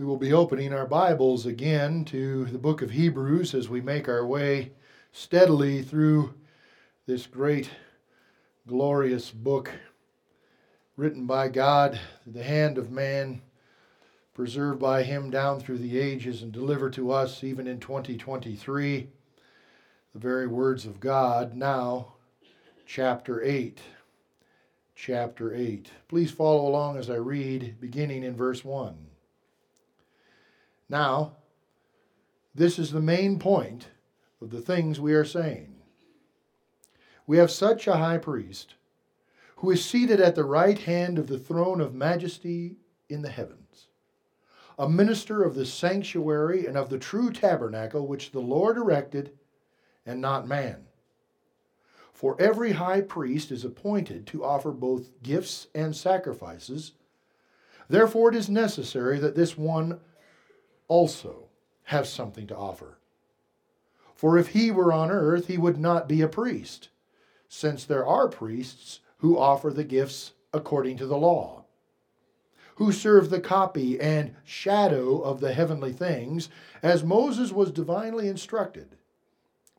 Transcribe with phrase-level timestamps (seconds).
[0.00, 4.08] We will be opening our Bibles again to the book of Hebrews as we make
[4.08, 4.72] our way
[5.12, 6.32] steadily through
[7.04, 7.68] this great,
[8.66, 9.70] glorious book
[10.96, 13.42] written by God, the hand of man,
[14.32, 19.06] preserved by Him down through the ages and delivered to us even in 2023.
[20.14, 21.54] The very words of God.
[21.54, 22.14] Now,
[22.86, 23.78] chapter 8.
[24.94, 25.90] Chapter 8.
[26.08, 29.09] Please follow along as I read, beginning in verse 1.
[30.90, 31.36] Now,
[32.52, 33.86] this is the main point
[34.42, 35.76] of the things we are saying.
[37.28, 38.74] We have such a high priest
[39.56, 43.86] who is seated at the right hand of the throne of majesty in the heavens,
[44.76, 49.38] a minister of the sanctuary and of the true tabernacle which the Lord erected
[50.04, 50.86] and not man.
[52.12, 56.92] For every high priest is appointed to offer both gifts and sacrifices.
[57.88, 60.00] Therefore, it is necessary that this one
[60.90, 61.48] also
[61.84, 62.98] have something to offer.
[64.14, 66.90] For if he were on earth, he would not be a priest,
[67.48, 71.64] since there are priests who offer the gifts according to the law,
[72.74, 76.48] who serve the copy and shadow of the heavenly things,
[76.82, 78.96] as Moses was divinely instructed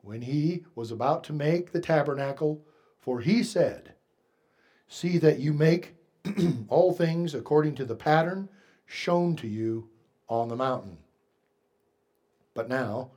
[0.01, 2.63] when he was about to make the tabernacle,
[2.99, 3.93] for he said,
[4.87, 5.95] See that you make
[6.69, 8.49] all things according to the pattern
[8.85, 9.90] shown to you
[10.31, 10.97] on the mountain.
[12.53, 13.11] But now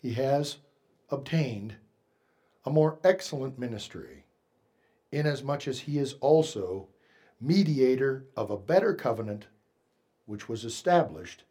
[0.00, 0.58] he has
[1.10, 1.74] obtained
[2.64, 4.24] a more excellent ministry
[5.10, 6.86] inasmuch as he is also
[7.40, 9.48] mediator of a better covenant
[10.26, 11.42] which was established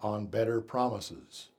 [0.00, 1.50] on better promises.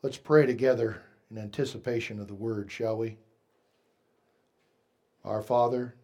[0.00, 3.18] Let's pray together in anticipation of the word, shall we?
[5.24, 5.96] Our Father,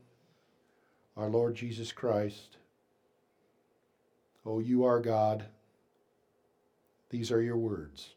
[1.17, 2.58] our Lord Jesus Christ,
[4.48, 5.44] oh, you are God.
[7.10, 8.14] These are your words.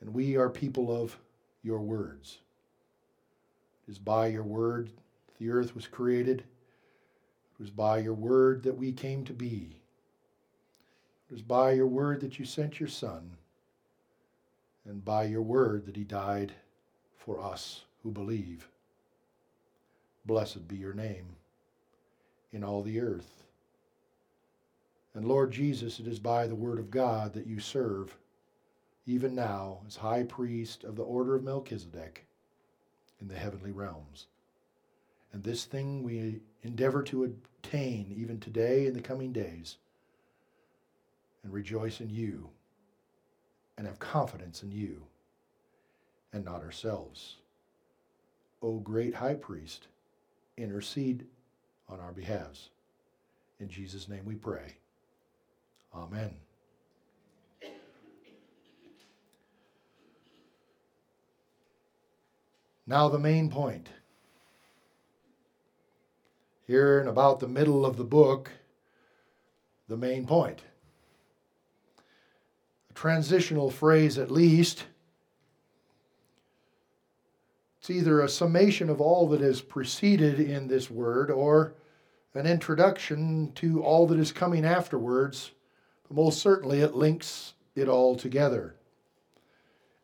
[0.00, 1.16] And we are people of
[1.62, 2.38] your words.
[3.86, 4.90] It is by your word
[5.38, 6.40] the earth was created.
[6.40, 9.80] It was by your word that we came to be.
[11.28, 13.36] It was by your word that you sent your Son,
[14.84, 16.52] and by your word that he died
[17.16, 18.68] for us who believe.
[20.26, 21.36] Blessed be your name
[22.52, 23.43] in all the earth.
[25.14, 28.16] And Lord Jesus, it is by the word of God that you serve,
[29.06, 32.26] even now, as high priest of the order of Melchizedek
[33.20, 34.26] in the heavenly realms.
[35.32, 39.76] And this thing we endeavor to obtain even today in the coming days
[41.42, 42.48] and rejoice in you
[43.76, 45.02] and have confidence in you
[46.32, 47.36] and not ourselves.
[48.62, 49.88] O great high priest,
[50.56, 51.26] intercede
[51.88, 52.70] on our behalves.
[53.60, 54.76] In Jesus' name we pray.
[55.94, 56.34] Amen.
[62.86, 63.88] Now, the main point.
[66.66, 68.50] Here, in about the middle of the book,
[69.88, 70.62] the main point.
[72.90, 74.84] A transitional phrase, at least.
[77.78, 81.74] It's either a summation of all that is preceded in this word or
[82.34, 85.52] an introduction to all that is coming afterwards.
[86.14, 88.76] Most certainly, it links it all together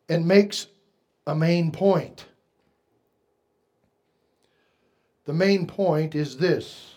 [0.09, 0.67] and makes
[1.25, 2.25] a main point.
[5.23, 6.95] The main point is this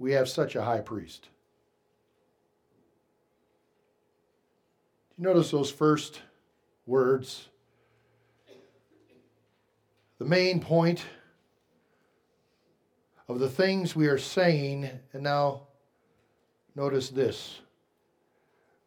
[0.00, 1.28] we have such a high priest.
[5.10, 6.22] Do you notice those first
[6.86, 7.50] words?
[10.18, 11.04] The main point
[13.28, 15.68] of the things we are saying, and now
[16.74, 17.61] notice this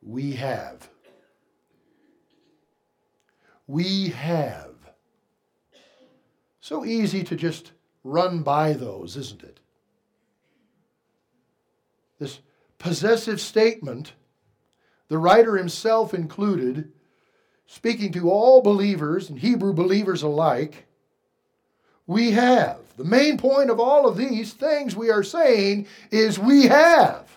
[0.06, 0.88] we have.
[3.68, 4.76] We have.
[6.62, 7.72] So easy to just
[8.04, 9.60] run by those, isn't it?
[12.20, 12.40] This
[12.78, 14.14] possessive statement,
[15.10, 16.92] the writer himself included,
[17.66, 20.86] speaking to all believers and Hebrew believers alike,
[22.06, 22.78] we have.
[22.96, 27.35] The main point of all of these things we are saying is we have.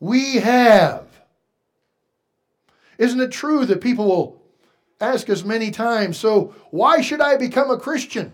[0.00, 1.06] We have.
[2.98, 4.42] Isn't it true that people will
[5.00, 8.32] ask us many times, so why should I become a Christian?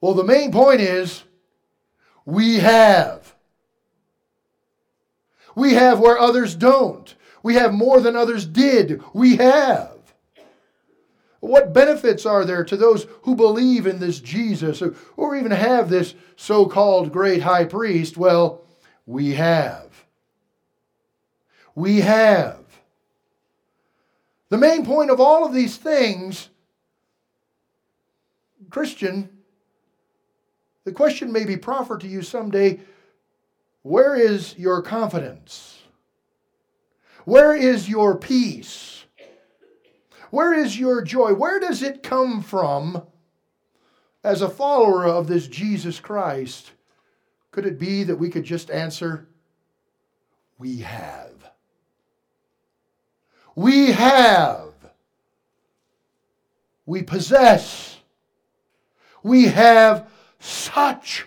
[0.00, 1.24] Well, the main point is
[2.24, 3.34] we have.
[5.54, 7.14] We have where others don't.
[7.42, 9.02] We have more than others did.
[9.12, 9.92] We have.
[11.40, 14.82] What benefits are there to those who believe in this Jesus
[15.16, 18.16] or even have this so called great high priest?
[18.16, 18.62] Well,
[19.06, 19.89] We have.
[21.80, 22.58] We have.
[24.50, 26.50] The main point of all of these things,
[28.68, 29.30] Christian,
[30.84, 32.80] the question may be proffered to you someday
[33.80, 35.82] where is your confidence?
[37.24, 39.06] Where is your peace?
[40.30, 41.32] Where is your joy?
[41.32, 43.04] Where does it come from
[44.22, 46.72] as a follower of this Jesus Christ?
[47.52, 49.28] Could it be that we could just answer,
[50.58, 51.30] We have.
[53.60, 54.72] We have.
[56.86, 57.98] We possess.
[59.22, 60.08] We have
[60.38, 61.26] such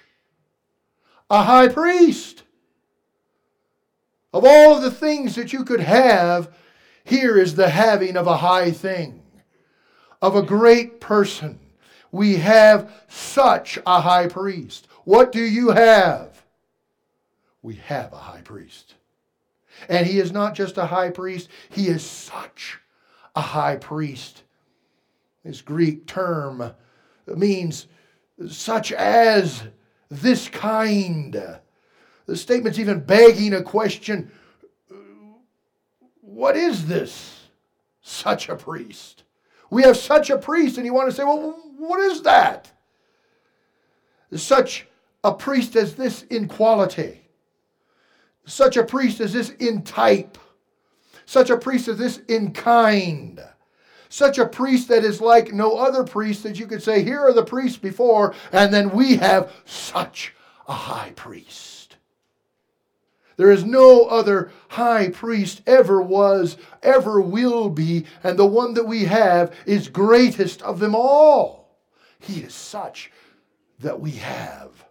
[1.29, 2.41] a high priest.
[4.33, 6.51] Of all of the things that you could have,
[7.03, 9.21] here is the having of a high thing,
[10.19, 11.59] of a great person.
[12.11, 14.87] We have such a high priest.
[15.03, 16.43] What do you have?
[17.61, 18.95] We have a high priest.
[19.89, 22.79] And he is not just a high priest, he is such
[23.35, 24.43] a high priest.
[25.43, 26.73] This Greek term
[27.27, 27.87] means
[28.47, 29.63] such as
[30.09, 31.59] this kind.
[32.25, 34.31] The statement's even begging a question
[36.21, 37.39] What is this?
[38.01, 39.23] Such a priest.
[39.69, 42.71] We have such a priest, and you want to say, Well, what is that?
[44.35, 44.87] Such
[45.23, 47.22] a priest as this in quality,
[48.45, 50.37] such a priest as this in type,
[51.25, 53.41] such a priest as this in kind
[54.13, 57.33] such a priest that is like no other priest that you could say, here are
[57.33, 60.35] the priests before, and then we have such
[60.67, 61.97] a high priest.
[63.37, 68.85] There is no other high priest ever was, ever will be, and the one that
[68.85, 71.75] we have is greatest of them all.
[72.19, 73.11] He is such
[73.79, 74.85] that we have.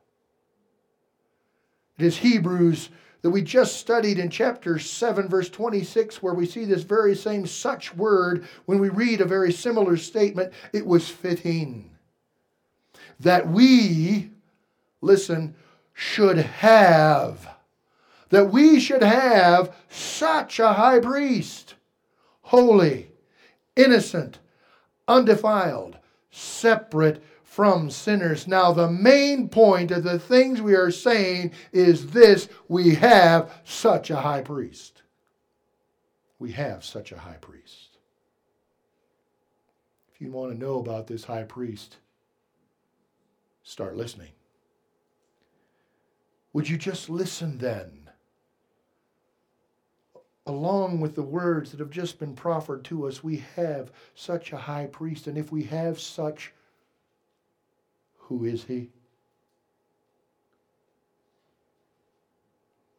[1.97, 2.89] It is Hebrews
[3.23, 7.47] that we just studied in chapter 7, verse 26, where we see this very same
[7.47, 8.47] such word.
[8.67, 11.91] When we read a very similar statement, it was fitting
[13.21, 14.31] that we,
[15.01, 15.55] listen,
[15.93, 17.49] should have,
[18.31, 21.75] that we should have such a high priest,
[22.43, 23.09] holy,
[23.77, 24.41] innocent,
[25.07, 25.97] undefiled,
[26.33, 27.23] separate
[27.53, 28.49] from sinners.
[28.49, 34.09] Now, the main point of the things we are saying is this we have such
[34.09, 35.03] a high priest.
[36.39, 37.99] We have such a high priest.
[40.15, 41.99] If you want to know about this high priest,
[43.63, 44.33] start listening.
[46.55, 48.09] Would you just listen then?
[50.47, 54.57] Along with the words that have just been proffered to us, we have such a
[54.57, 56.55] high priest, and if we have such
[58.33, 58.89] who is he?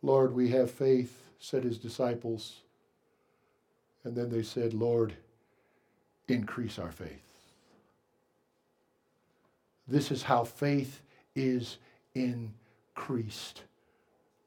[0.04, 2.58] Lord, we have faith, said his disciples.
[4.04, 5.16] And then they said, Lord,
[6.28, 7.24] increase our faith.
[9.88, 11.02] This is how faith
[11.36, 11.78] is
[12.14, 13.64] increased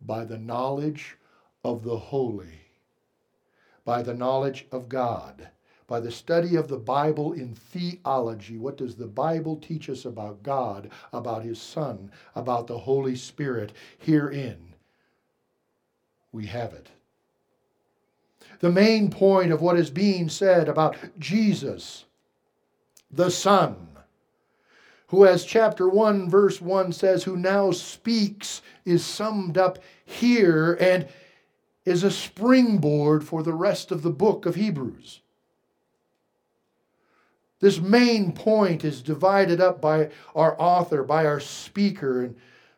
[0.01, 1.17] by the knowledge
[1.65, 2.61] of the holy,
[3.85, 5.49] by the knowledge of God
[5.87, 8.59] by the study of the Bible in theology.
[8.59, 13.73] What does the Bible teach us about God, about His Son, about the Holy Spirit?
[13.99, 14.75] Herein,
[16.33, 16.89] we have it.
[18.61, 22.05] The main point of what is being said about Jesus,
[23.11, 23.89] the Son,
[25.09, 31.07] who, as chapter 1, verse 1 says, who now speaks, is summed up here and
[31.85, 35.21] is a springboard for the rest of the book of Hebrews.
[37.59, 42.37] This main point is divided up by our author, by our speaker, in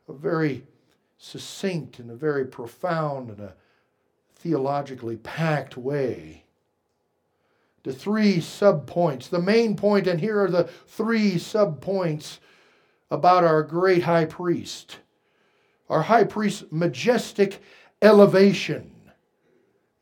[0.08, 0.64] a very
[1.18, 3.54] succinct and a very profound and a
[4.36, 6.44] theologically packed way.
[7.82, 9.28] The three subpoints.
[9.28, 12.38] The main point, and here are the three subpoints
[13.10, 14.98] about our great high priest.
[15.88, 17.60] Our high priest's majestic
[18.00, 18.92] elevation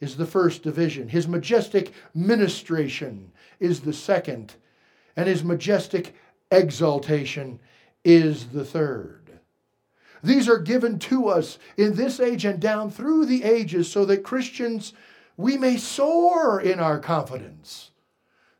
[0.00, 1.08] is the first division.
[1.08, 4.54] His majestic ministration is the second
[5.16, 6.14] and his majestic
[6.50, 7.58] exaltation
[8.04, 9.40] is the third.
[10.22, 14.24] These are given to us in this age and down through the ages so that
[14.24, 14.92] Christians,
[15.36, 17.90] we may soar in our confidence.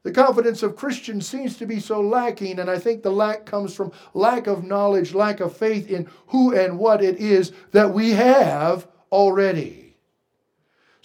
[0.03, 3.75] The confidence of Christians seems to be so lacking, and I think the lack comes
[3.75, 8.11] from lack of knowledge, lack of faith in who and what it is that we
[8.11, 9.86] have already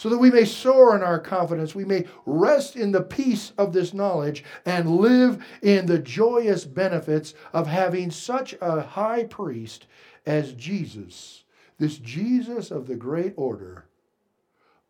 [0.02, 3.72] so that we may soar in our confidence, we may rest in the peace of
[3.72, 9.86] this knowledge, and live in the joyous benefits of having such a high priest
[10.26, 11.44] as Jesus,
[11.78, 13.86] this Jesus of the great order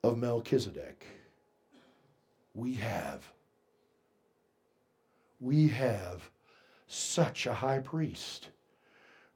[0.01, 1.05] of Melchizedek,
[2.53, 3.33] we have,
[5.41, 6.29] we have
[6.87, 8.47] such a high priest.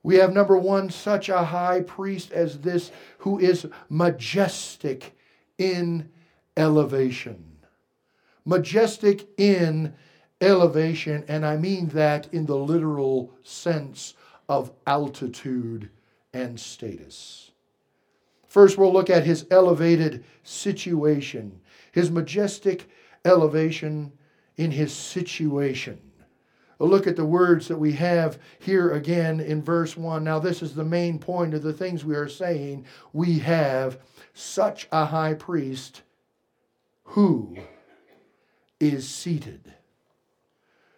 [0.03, 5.14] We have number one, such a high priest as this who is majestic
[5.57, 6.09] in
[6.57, 7.43] elevation.
[8.45, 9.93] Majestic in
[10.41, 14.13] elevation, and I mean that in the literal sense
[14.47, 15.89] of altitude
[16.33, 17.51] and status.
[18.47, 21.59] First, we'll look at his elevated situation,
[21.91, 22.87] his majestic
[23.25, 24.11] elevation
[24.57, 25.99] in his situation.
[26.79, 30.23] Look at the words that we have here again in verse 1.
[30.23, 32.85] Now, this is the main point of the things we are saying.
[33.13, 33.99] We have
[34.33, 36.01] such a high priest
[37.03, 37.57] who
[38.79, 39.75] is seated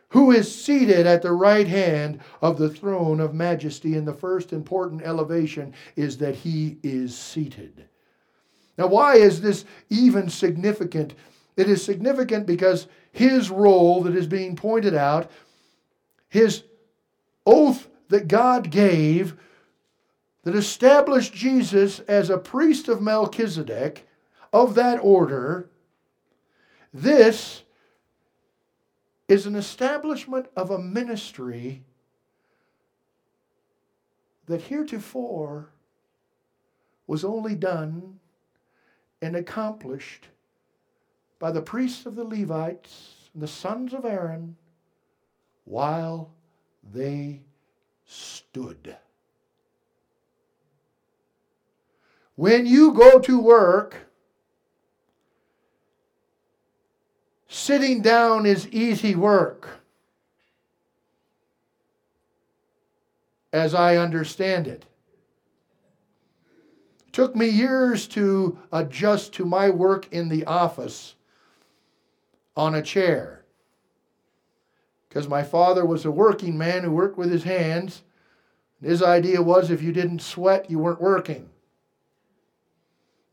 [0.09, 3.95] who is seated at the right hand of the throne of majesty.
[3.95, 7.85] And the first important elevation is that he is seated.
[8.77, 11.13] Now, why is this even significant?
[11.55, 15.29] It is significant because his role that is being pointed out,
[16.29, 16.63] his
[17.45, 19.35] oath that God gave
[20.43, 24.07] that established Jesus as a priest of Melchizedek,
[24.53, 25.69] of that order,
[26.93, 27.63] this
[29.27, 31.83] is an establishment of a ministry
[34.45, 35.69] that heretofore
[37.07, 38.19] was only done
[39.21, 40.27] and accomplished
[41.39, 44.55] by the priests of the Levites and the sons of Aaron
[45.67, 46.31] while
[46.93, 47.41] they
[48.05, 48.95] stood.
[52.35, 54.07] When you go to work,
[57.49, 59.79] Sitting down is easy work,
[63.51, 64.83] as I understand it.
[64.83, 64.85] it.
[67.13, 71.15] Took me years to adjust to my work in the office
[72.55, 73.36] on a chair.
[75.17, 78.03] Because my father was a working man who worked with his hands.
[78.83, 81.49] His idea was if you didn't sweat, you weren't working.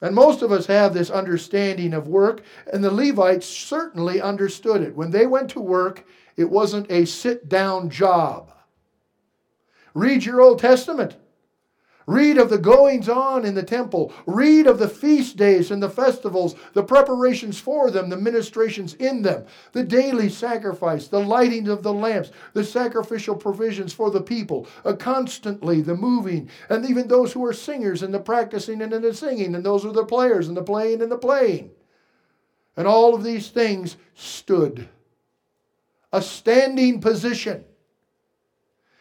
[0.01, 4.97] And most of us have this understanding of work, and the Levites certainly understood it.
[4.97, 6.07] When they went to work,
[6.39, 8.51] it wasn't a sit down job.
[9.93, 11.17] Read your Old Testament.
[12.07, 14.13] Read of the goings on in the temple.
[14.27, 19.23] Read of the feast days and the festivals, the preparations for them, the ministrations in
[19.23, 24.67] them, the daily sacrifice, the lighting of the lamps, the sacrificial provisions for the people,
[24.85, 29.15] uh, constantly the moving, and even those who are singers and the practicing and the
[29.15, 31.71] singing, and those who are the players and the playing and the playing.
[32.77, 34.89] And all of these things stood.
[36.13, 37.65] A standing position.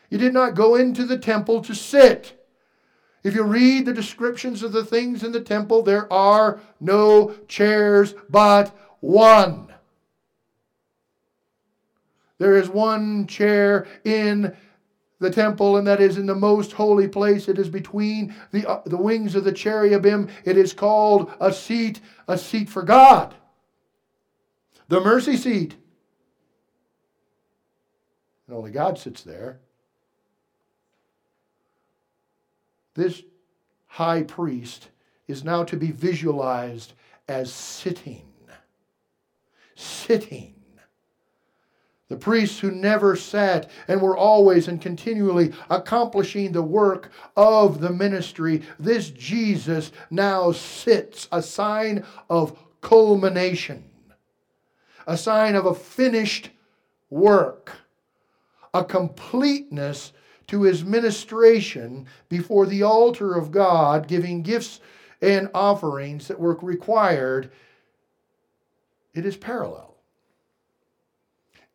[0.09, 2.39] You did not go into the temple to sit.
[3.23, 8.13] If you read the descriptions of the things in the temple, there are no chairs
[8.29, 9.73] but one.
[12.37, 14.53] There is one chair in
[15.19, 17.47] the temple, and that is in the most holy place.
[17.47, 20.27] It is between the, uh, the wings of the cherubim.
[20.43, 23.33] It is called a seat, a seat for God.
[24.89, 25.77] The mercy seat.
[28.47, 29.61] And only God sits there.
[32.95, 33.23] This
[33.87, 34.89] high priest
[35.27, 36.93] is now to be visualized
[37.27, 38.23] as sitting.
[39.75, 40.53] Sitting.
[42.09, 47.89] The priests who never sat and were always and continually accomplishing the work of the
[47.89, 53.83] ministry, this Jesus now sits, a sign of culmination,
[55.07, 56.51] a sign of a finished
[57.09, 57.71] work,
[58.73, 60.13] a completeness
[60.47, 64.79] to his ministration before the altar of God, giving gifts
[65.21, 67.51] and offerings that were required,
[69.13, 69.95] it is parallel.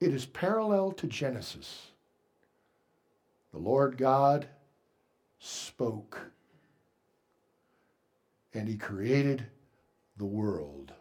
[0.00, 1.88] It is parallel to Genesis.
[3.52, 4.46] The Lord God
[5.38, 6.20] spoke,
[8.52, 9.46] and he created
[10.16, 10.92] the world.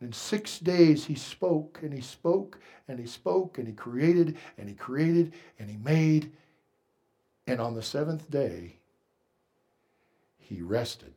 [0.00, 4.68] In six days, he spoke and he spoke and he spoke and he created and
[4.68, 6.32] he created and he made.
[7.46, 8.76] And on the seventh day,
[10.38, 11.14] he rested.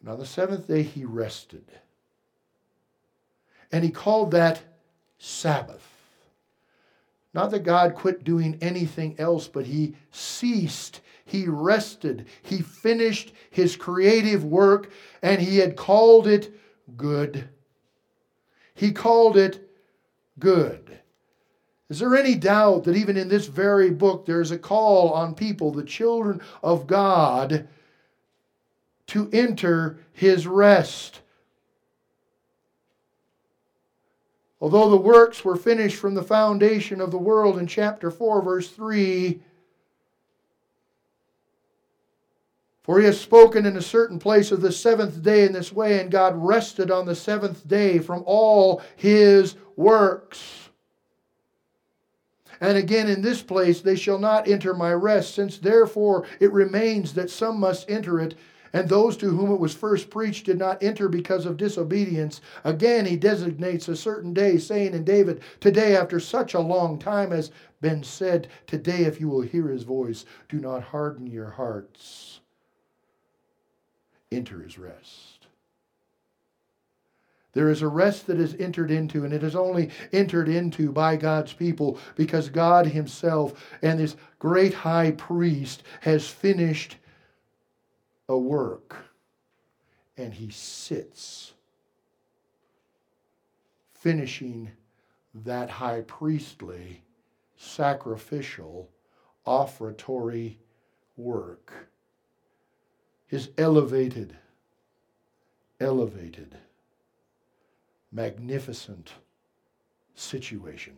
[0.00, 1.64] And on the seventh day, he rested.
[3.70, 4.60] And he called that
[5.18, 5.93] Sabbath.
[7.34, 12.26] Not that God quit doing anything else, but he ceased he rested.
[12.42, 14.90] He finished his creative work
[15.22, 16.54] and he had called it
[16.96, 17.48] good.
[18.74, 19.68] He called it
[20.38, 21.00] good.
[21.88, 25.34] Is there any doubt that even in this very book there is a call on
[25.34, 27.68] people, the children of God,
[29.08, 31.20] to enter his rest?
[34.60, 38.68] Although the works were finished from the foundation of the world in chapter 4, verse
[38.70, 39.42] 3,
[42.84, 46.00] For he has spoken in a certain place of the seventh day in this way,
[46.00, 50.68] and God rested on the seventh day from all his works.
[52.60, 57.14] And again in this place, they shall not enter my rest, since therefore it remains
[57.14, 58.34] that some must enter it,
[58.74, 62.40] and those to whom it was first preached did not enter because of disobedience.
[62.64, 67.30] Again, he designates a certain day, saying in David, Today, after such a long time
[67.30, 72.40] has been said, Today, if you will hear his voice, do not harden your hearts
[74.32, 75.46] enter his rest.
[77.52, 81.14] There is a rest that is entered into, and it is only entered into by
[81.14, 86.96] God's people because God Himself and this great high priest has finished
[88.28, 88.96] a work,
[90.16, 91.54] and He sits,
[93.92, 94.70] finishing
[95.34, 97.02] that high priestly,
[97.56, 98.90] sacrificial,
[99.46, 100.58] offertory
[101.16, 101.72] work
[103.34, 104.36] his elevated,
[105.80, 106.56] elevated,
[108.12, 109.12] magnificent
[110.14, 110.96] situation.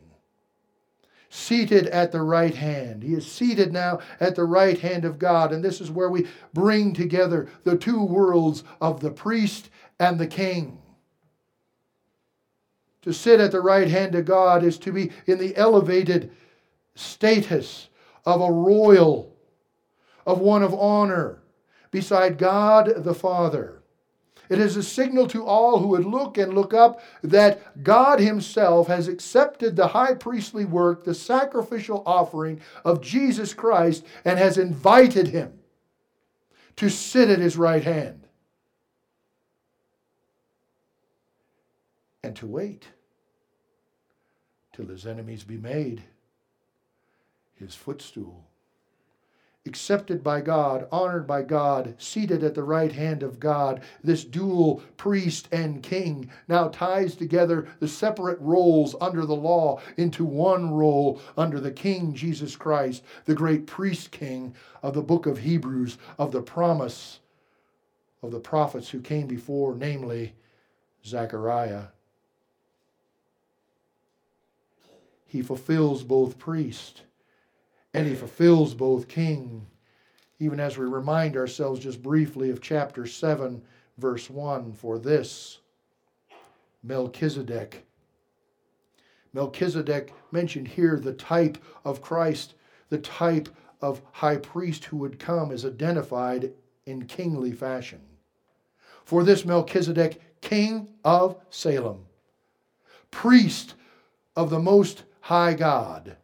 [1.28, 3.02] Seated at the right hand.
[3.02, 5.52] He is seated now at the right hand of God.
[5.52, 10.26] And this is where we bring together the two worlds of the priest and the
[10.26, 10.78] king.
[13.02, 16.32] To sit at the right hand of God is to be in the elevated
[16.94, 17.88] status
[18.24, 19.32] of a royal,
[20.26, 21.42] of one of honor,
[21.90, 23.82] beside God the Father.
[24.48, 28.88] It is a signal to all who would look and look up that God Himself
[28.88, 35.28] has accepted the high priestly work, the sacrificial offering of Jesus Christ, and has invited
[35.28, 35.58] Him
[36.76, 38.26] to sit at His right hand
[42.22, 42.88] and to wait
[44.72, 46.02] till His enemies be made
[47.54, 48.44] His footstool
[49.66, 54.82] accepted by God, honored by God, seated at the right hand of God, this dual
[54.96, 61.20] priest and king now ties together the separate roles under the law into one role
[61.36, 66.32] under the King Jesus Christ, the great priest king of the book of Hebrews, of
[66.32, 67.20] the promise
[68.22, 70.34] of the prophets who came before, namely
[71.04, 71.86] Zechariah.
[75.26, 77.02] He fulfills both priest
[77.94, 79.66] and he fulfills both king,
[80.38, 83.62] even as we remind ourselves just briefly of chapter 7,
[83.98, 85.58] verse 1 for this
[86.82, 87.86] Melchizedek.
[89.32, 92.54] Melchizedek mentioned here the type of Christ,
[92.88, 93.48] the type
[93.82, 96.52] of high priest who would come is identified
[96.86, 98.00] in kingly fashion.
[99.04, 102.06] For this Melchizedek, king of Salem,
[103.10, 103.74] priest
[104.36, 106.16] of the most high God,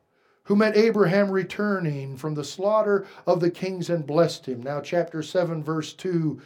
[0.45, 4.63] who met Abraham returning from the slaughter of the kings and blessed him.
[4.63, 6.41] Now, chapter 7, verse 2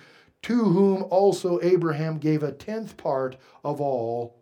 [0.46, 4.36] to whom also Abraham gave a tenth part of all,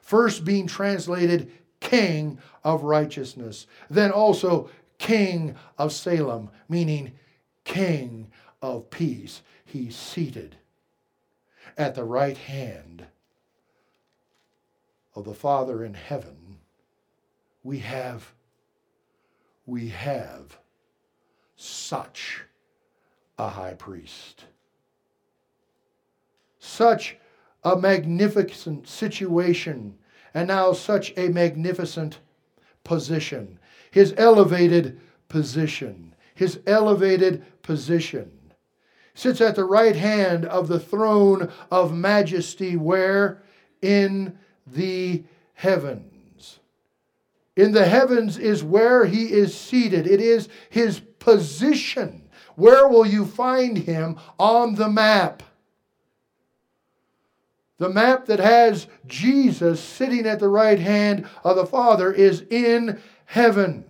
[0.00, 7.12] first being translated King of righteousness, then also King of Salem, meaning
[7.64, 8.28] King
[8.62, 9.42] of peace.
[9.64, 10.56] He's seated
[11.76, 13.04] at the right hand
[15.14, 16.56] of the Father in heaven.
[17.62, 18.32] We have
[19.66, 20.56] we have
[21.56, 22.44] such
[23.38, 24.44] a high priest.
[26.58, 27.16] Such
[27.64, 29.98] a magnificent situation,
[30.32, 32.20] and now such a magnificent
[32.84, 33.58] position.
[33.90, 36.14] His elevated position.
[36.34, 38.30] His elevated position.
[39.14, 43.42] Sits at the right hand of the throne of majesty, where?
[43.82, 45.24] In the
[45.54, 46.15] heavens.
[47.56, 52.28] In the heavens is where he is seated, it is his position.
[52.54, 55.42] Where will you find him on the map?
[57.78, 63.00] The map that has Jesus sitting at the right hand of the Father is in
[63.26, 63.84] heaven.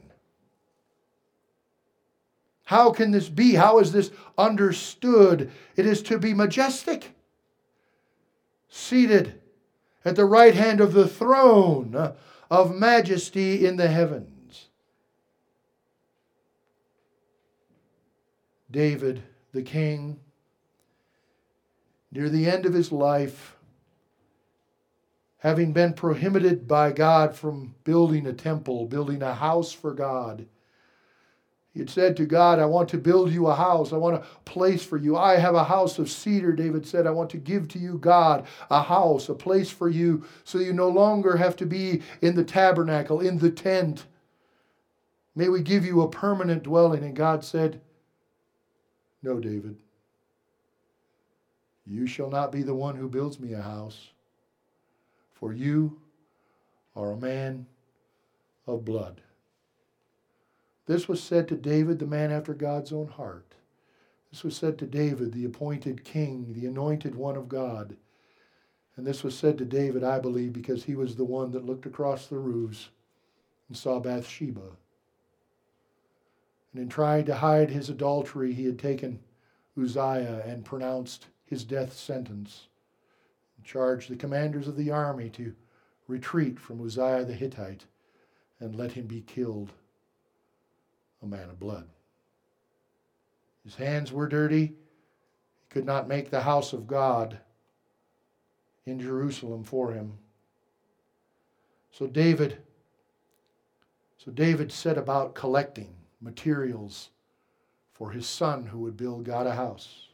[2.65, 3.55] How can this be?
[3.55, 5.53] How is this understood?
[5.77, 7.15] It is to be majestic,
[8.69, 9.41] seated
[10.05, 12.15] at the right hand of the throne
[12.51, 14.69] of majesty in the heavens.
[18.71, 20.19] David, the king,
[22.11, 23.57] near the end of his life,
[25.39, 30.47] having been prohibited by God from building a temple, building a house for God.
[31.77, 33.93] He had said to God, I want to build you a house.
[33.93, 35.15] I want a place for you.
[35.19, 37.07] I have a house of cedar, David said.
[37.07, 40.73] I want to give to you, God, a house, a place for you, so you
[40.73, 44.07] no longer have to be in the tabernacle, in the tent.
[45.35, 47.05] May we give you a permanent dwelling.
[47.05, 47.83] And God said,
[49.23, 49.77] No, David.
[51.87, 54.09] You shall not be the one who builds me a house,
[55.35, 56.01] for you
[56.97, 57.67] are a man
[58.67, 59.21] of blood.
[60.87, 63.55] This was said to David, the man after God's own heart.
[64.31, 67.97] This was said to David, the appointed king, the anointed one of God.
[68.97, 71.87] And this was said to David, I believe, because he was the one that looked
[71.87, 72.89] across the roofs
[73.69, 74.77] and saw Bathsheba.
[76.73, 79.21] And in trying to hide his adultery, he had taken
[79.77, 82.69] Uzziah and pronounced his death sentence,
[83.57, 85.55] and charged the commanders of the army to
[86.09, 87.87] retreat from Uzziah the Hittite
[88.61, 89.73] and let him be killed
[91.27, 91.89] a man of blood.
[93.65, 94.67] His hands were dirty.
[94.67, 94.75] He
[95.71, 97.39] could not make the house of God
[98.87, 100.13] in Jerusalem for him.
[101.91, 102.59] So David
[104.19, 107.11] so David set about collecting materials
[107.93, 110.09] for his son who would build God a house.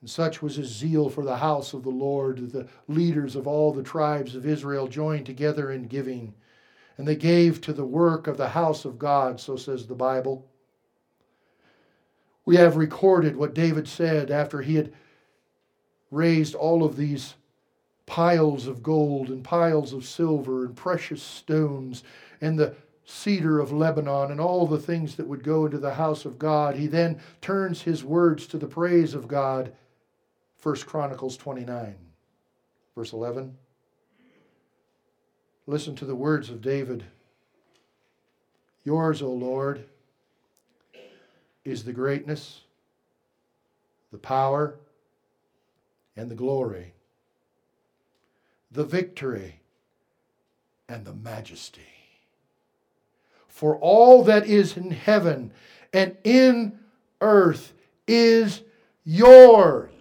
[0.00, 3.46] And such was his zeal for the house of the Lord that the leaders of
[3.46, 6.34] all the tribes of Israel joined together in giving
[7.00, 10.46] and they gave to the work of the house of God, so says the Bible.
[12.44, 14.92] We have recorded what David said after he had
[16.10, 17.36] raised all of these
[18.04, 22.04] piles of gold and piles of silver and precious stones
[22.42, 22.74] and the
[23.06, 26.76] cedar of Lebanon and all the things that would go into the house of God.
[26.76, 29.72] He then turns his words to the praise of God.
[30.62, 31.94] 1 Chronicles 29,
[32.94, 33.56] verse 11.
[35.70, 37.04] Listen to the words of David.
[38.82, 39.84] Yours, O Lord,
[41.64, 42.62] is the greatness,
[44.10, 44.74] the power,
[46.16, 46.92] and the glory,
[48.72, 49.60] the victory,
[50.88, 51.82] and the majesty.
[53.46, 55.52] For all that is in heaven
[55.92, 56.80] and in
[57.20, 57.74] earth
[58.08, 58.62] is
[59.04, 59.92] yours.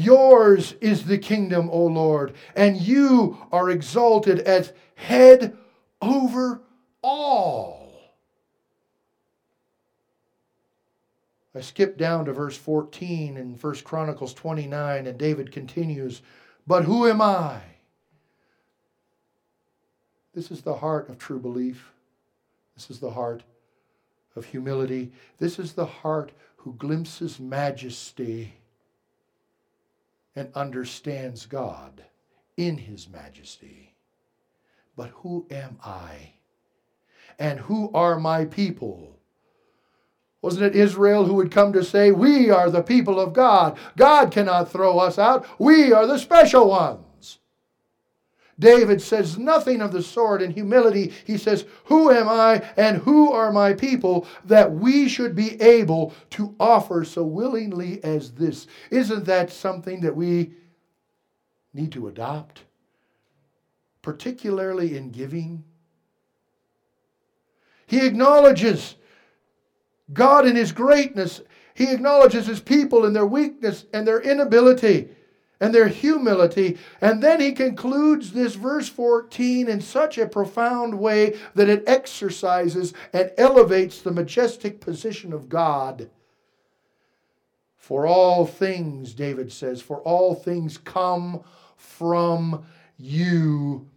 [0.00, 5.58] Yours is the kingdom, O Lord, and you are exalted as head
[6.00, 6.62] over
[7.02, 8.16] all.
[11.54, 16.22] I skip down to verse 14 in 1 Chronicles 29, and David continues,
[16.66, 17.60] But who am I?
[20.32, 21.92] This is the heart of true belief.
[22.74, 23.42] This is the heart
[24.34, 25.12] of humility.
[25.36, 28.54] This is the heart who glimpses majesty
[30.40, 32.02] and understands God
[32.56, 33.94] in his majesty.
[34.96, 36.32] But who am I?
[37.38, 39.18] And who are my people?
[40.40, 43.76] Wasn't it Israel who would come to say, We are the people of God?
[43.98, 45.46] God cannot throw us out.
[45.58, 47.04] We are the special ones.
[48.60, 51.12] David says nothing of the sort in humility.
[51.26, 56.14] He says, Who am I and who are my people that we should be able
[56.30, 58.66] to offer so willingly as this?
[58.90, 60.52] Isn't that something that we
[61.72, 62.60] need to adopt?
[64.02, 65.64] Particularly in giving.
[67.86, 68.94] He acknowledges
[70.12, 71.40] God in His greatness.
[71.72, 75.08] He acknowledges His people in their weakness and their inability
[75.60, 76.78] and their humility.
[77.00, 82.94] And then he concludes this verse 14 in such a profound way that it exercises
[83.12, 86.08] and elevates the majestic position of God.
[87.76, 91.42] For all things, David says, for all things come
[91.76, 92.64] from
[92.96, 93.88] you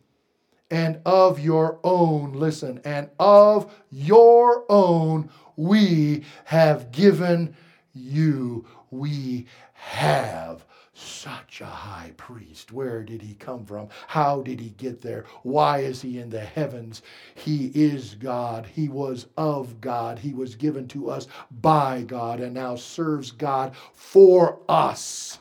[0.71, 7.55] and of your own, listen, and of your own we have given
[7.93, 8.65] you.
[8.89, 12.71] We have such a high priest.
[12.71, 13.89] Where did he come from?
[14.07, 15.25] How did he get there?
[15.41, 17.01] Why is he in the heavens?
[17.35, 18.65] He is God.
[18.65, 20.19] He was of God.
[20.19, 21.27] He was given to us
[21.61, 25.39] by God and now serves God for us.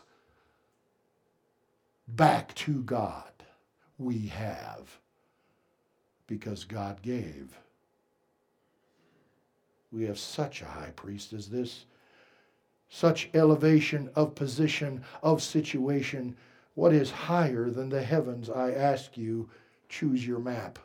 [2.09, 3.33] Back to God
[3.99, 4.99] we have
[6.27, 7.59] because God gave.
[9.91, 11.85] We have such a high priest as this
[12.95, 16.37] such elevation of position, of situation.
[16.75, 18.51] What is higher than the heavens?
[18.51, 19.49] I ask you,
[19.89, 20.79] choose your map.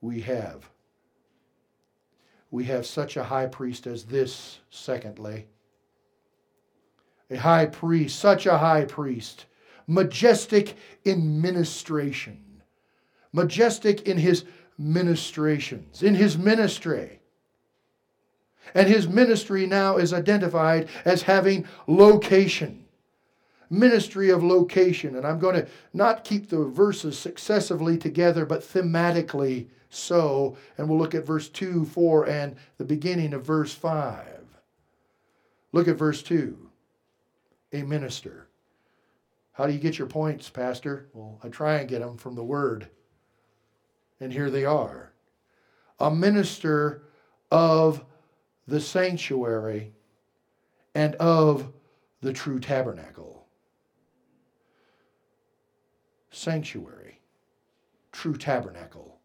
[0.00, 0.68] We have.
[2.50, 5.46] We have such a high priest as this, secondly.
[7.30, 9.46] a high priest, such a high priest,
[9.86, 12.62] majestic in ministration,
[13.32, 14.44] majestic in his
[14.76, 17.20] ministrations, in his ministry.
[18.72, 22.84] And his ministry now is identified as having location.
[23.70, 25.16] Ministry of location.
[25.16, 30.56] And I'm going to not keep the verses successively together, but thematically so.
[30.78, 34.26] And we'll look at verse 2, 4, and the beginning of verse 5.
[35.72, 36.70] Look at verse 2.
[37.72, 38.48] A minister.
[39.52, 41.08] How do you get your points, Pastor?
[41.12, 42.88] Well, I try and get them from the Word.
[44.20, 45.12] And here they are.
[46.00, 47.02] A minister
[47.50, 48.04] of
[48.66, 49.92] the sanctuary
[50.94, 51.72] and of
[52.20, 53.46] the true tabernacle.
[56.30, 57.20] Sanctuary,
[58.12, 59.18] true tabernacle,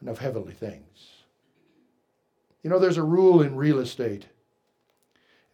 [0.00, 1.24] and of heavenly things.
[2.62, 4.26] You know, there's a rule in real estate.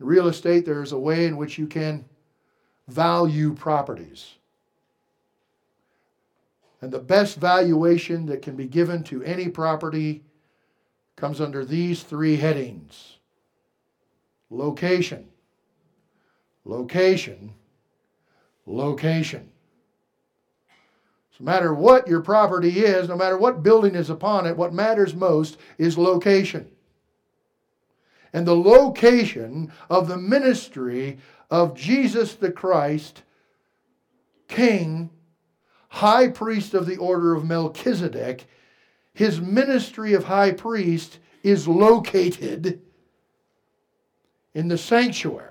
[0.00, 2.04] In real estate, there's a way in which you can
[2.88, 4.34] value properties.
[6.80, 10.24] And the best valuation that can be given to any property
[11.16, 13.16] comes under these three headings
[14.50, 15.26] location,
[16.64, 17.54] location,
[18.66, 19.48] location.
[21.40, 25.12] No matter what your property is, no matter what building is upon it, what matters
[25.12, 26.70] most is location.
[28.32, 31.18] And the location of the ministry
[31.50, 33.24] of Jesus the Christ,
[34.46, 35.10] King,
[35.88, 38.46] High Priest of the order of Melchizedek,
[39.14, 42.80] his ministry of high priest is located
[44.54, 45.48] in the sanctuary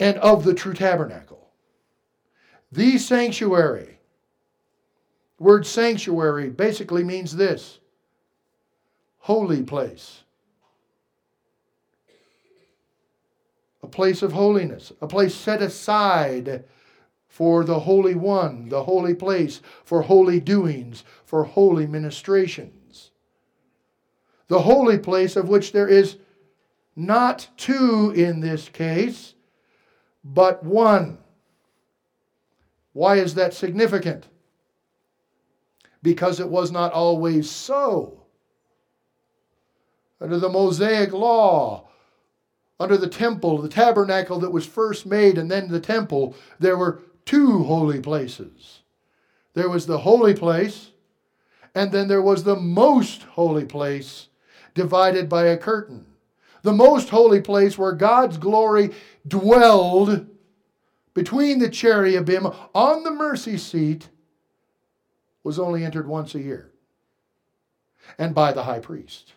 [0.00, 1.48] and of the true tabernacle.
[2.70, 3.98] The sanctuary,
[5.38, 7.78] word sanctuary basically means this
[9.18, 10.22] holy place.
[13.82, 16.64] A place of holiness, a place set aside
[17.28, 23.12] for the Holy One, the holy place, for holy doings, for holy ministrations.
[24.48, 26.16] The holy place of which there is
[26.96, 29.34] not two in this case,
[30.24, 31.18] but one.
[32.92, 34.26] Why is that significant?
[36.02, 38.24] Because it was not always so.
[40.20, 41.88] Under the Mosaic law,
[42.80, 47.02] under the temple, the tabernacle that was first made, and then the temple, there were
[47.28, 48.80] two holy places.
[49.52, 50.92] There was the holy place,
[51.74, 54.28] and then there was the most holy place
[54.72, 56.06] divided by a curtain.
[56.62, 58.94] The most holy place where God's glory
[59.26, 60.26] dwelled
[61.12, 64.08] between the cherubim on the mercy seat
[65.44, 66.72] was only entered once a year
[68.18, 69.34] and by the high priest.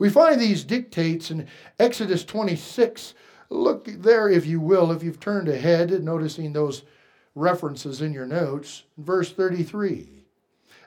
[0.00, 1.46] We find these dictates in
[1.78, 3.14] Exodus 26
[3.54, 6.82] Look there, if you will, if you've turned ahead, noticing those
[7.36, 8.82] references in your notes.
[8.98, 10.08] Verse 33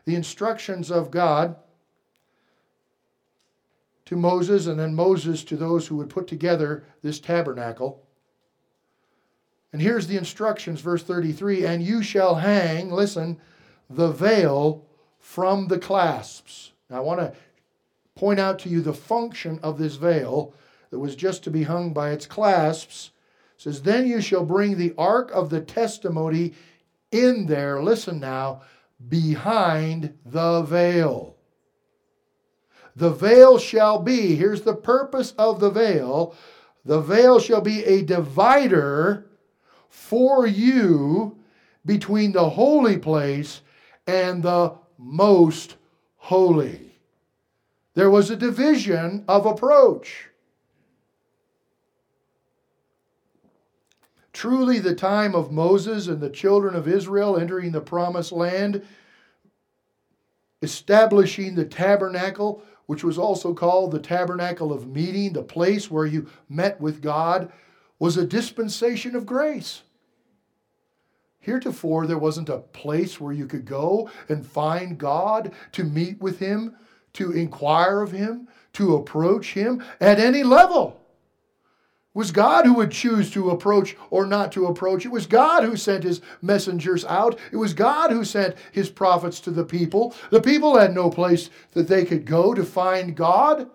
[0.04, 1.58] the instructions of God
[4.06, 8.06] to Moses, and then Moses to those who would put together this tabernacle.
[9.74, 13.38] And here's the instructions, verse 33 And you shall hang, listen,
[13.90, 14.86] the veil
[15.20, 16.72] from the clasps.
[16.90, 17.34] Now, I want to
[18.16, 20.54] point out to you the function of this veil
[20.90, 23.12] that was just to be hung by its clasps.
[23.58, 26.54] Says, Then you shall bring the ark of the testimony
[27.12, 28.62] in there, listen now,
[29.08, 31.36] behind the veil.
[32.96, 36.36] The veil shall be, here's the purpose of the veil
[36.88, 39.26] the veil shall be a divider
[39.90, 41.38] for you
[41.86, 43.62] between the holy place
[44.08, 45.76] and the most
[46.16, 46.98] holy.
[47.94, 50.30] There was a division of approach.
[54.38, 58.86] Truly, the time of Moses and the children of Israel entering the promised land,
[60.62, 66.30] establishing the tabernacle, which was also called the tabernacle of meeting, the place where you
[66.50, 67.52] met with God,
[67.98, 69.82] was a dispensation of grace.
[71.40, 76.38] Heretofore, there wasn't a place where you could go and find God, to meet with
[76.38, 76.76] Him,
[77.14, 81.02] to inquire of Him, to approach Him at any level
[82.18, 85.06] was God who would choose to approach or not to approach.
[85.06, 87.38] It was God who sent his messengers out.
[87.52, 90.16] It was God who sent his prophets to the people.
[90.32, 93.70] The people had no place that they could go to find God.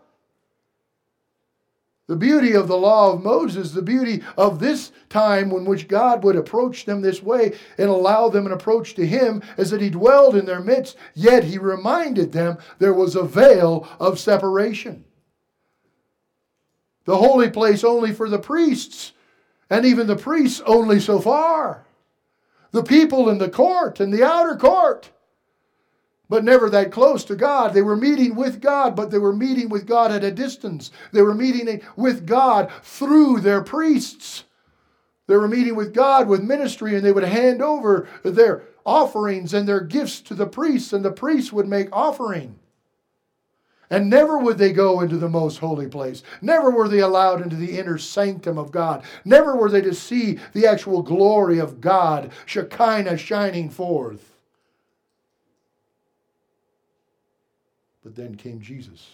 [2.08, 6.24] The beauty of the law of Moses, the beauty of this time in which God
[6.24, 9.88] would approach them this way and allow them an approach to Him, is that He
[9.88, 15.04] dwelled in their midst, yet He reminded them there was a veil of separation.
[17.04, 19.12] The holy place only for the priests,
[19.68, 21.84] and even the priests only so far.
[22.70, 25.10] The people in the court, in the outer court,
[26.28, 27.74] but never that close to God.
[27.74, 30.90] They were meeting with God, but they were meeting with God at a distance.
[31.12, 34.44] They were meeting with God through their priests.
[35.26, 39.68] They were meeting with God with ministry, and they would hand over their offerings and
[39.68, 42.58] their gifts to the priests, and the priests would make offering.
[43.92, 46.22] And never would they go into the most holy place.
[46.40, 49.04] Never were they allowed into the inner sanctum of God.
[49.26, 54.32] Never were they to see the actual glory of God, Shekinah shining forth.
[58.02, 59.06] But then came Jesus.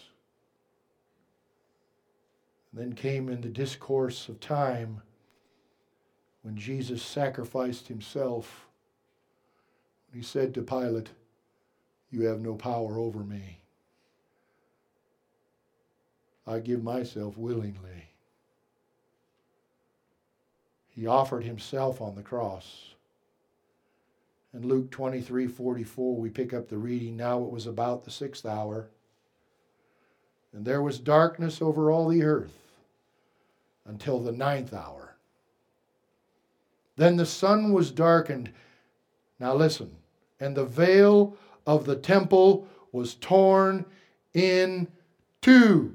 [2.71, 5.03] And then came in the discourse of time
[6.43, 8.69] when Jesus sacrificed himself.
[10.15, 11.11] He said to Pilate,
[12.13, 13.59] You have no power over me.
[16.49, 18.09] I give myself willingly.
[20.89, 22.95] He offered himself on the cross.
[24.55, 27.19] In Luke 23 44, we pick up the reading.
[27.19, 28.89] Now it was about the sixth hour,
[30.55, 32.57] and there was darkness over all the earth
[33.85, 35.17] until the ninth hour.
[36.97, 38.51] Then the sun was darkened.
[39.39, 39.95] Now listen,
[40.41, 43.85] and the veil of the temple was torn
[44.33, 44.89] in
[45.43, 45.95] two.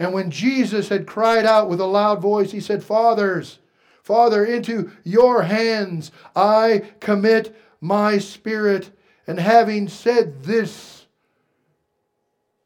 [0.00, 3.58] And when Jesus had cried out with a loud voice, he said, Fathers,
[4.02, 8.90] Father, into your hands I commit my spirit.
[9.26, 11.06] And having said this,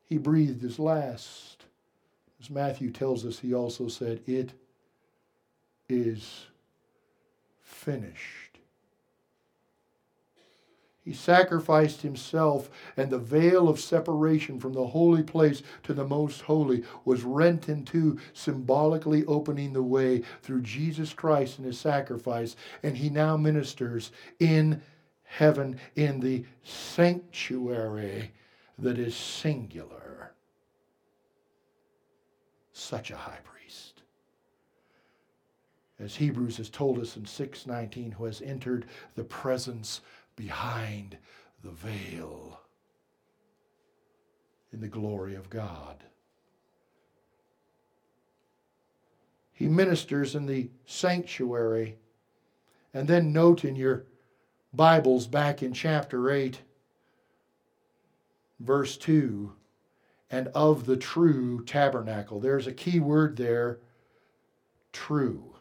[0.04, 1.64] he breathed his last.
[2.40, 4.52] As Matthew tells us, he also said, It
[5.88, 6.46] is
[7.62, 8.43] finished.
[11.04, 16.40] He sacrificed himself, and the veil of separation from the holy place to the most
[16.40, 22.56] holy was rent in two, symbolically opening the way through Jesus Christ and his sacrifice.
[22.82, 24.80] And he now ministers in
[25.24, 28.32] heaven in the sanctuary
[28.78, 30.32] that is singular.
[32.72, 34.02] Such a high priest.
[36.00, 38.86] As Hebrews has told us in 619, who has entered
[39.16, 40.00] the presence
[40.36, 41.16] behind
[41.62, 42.60] the veil
[44.72, 46.02] in the glory of God.
[49.52, 51.96] He ministers in the sanctuary.
[52.92, 54.04] And then note in your
[54.72, 56.58] Bibles back in chapter 8,
[58.60, 59.52] verse 2,
[60.30, 62.40] and of the true tabernacle.
[62.40, 63.78] There's a key word there
[64.92, 65.54] true.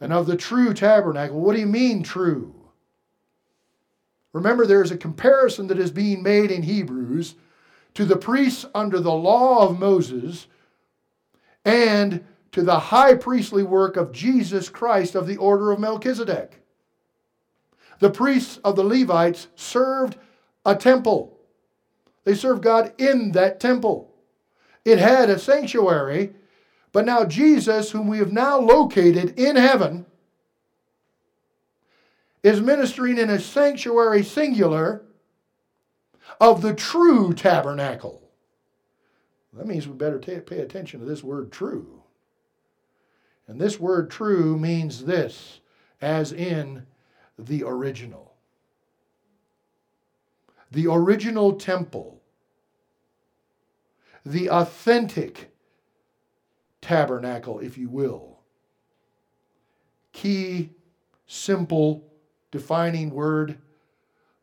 [0.00, 1.40] And of the true tabernacle.
[1.40, 2.61] What do you mean, true?
[4.32, 7.34] Remember, there is a comparison that is being made in Hebrews
[7.94, 10.46] to the priests under the law of Moses
[11.64, 16.62] and to the high priestly work of Jesus Christ of the order of Melchizedek.
[17.98, 20.16] The priests of the Levites served
[20.64, 21.38] a temple,
[22.24, 24.08] they served God in that temple.
[24.84, 26.34] It had a sanctuary,
[26.92, 30.06] but now Jesus, whom we have now located in heaven,
[32.42, 35.02] is ministering in a sanctuary singular
[36.40, 38.30] of the true tabernacle.
[39.52, 42.02] That means we better t- pay attention to this word true.
[43.46, 45.60] And this word true means this,
[46.00, 46.86] as in
[47.38, 48.34] the original.
[50.70, 52.22] The original temple,
[54.24, 55.52] the authentic
[56.80, 58.40] tabernacle, if you will.
[60.12, 60.70] Key,
[61.26, 62.11] simple,
[62.52, 63.58] defining word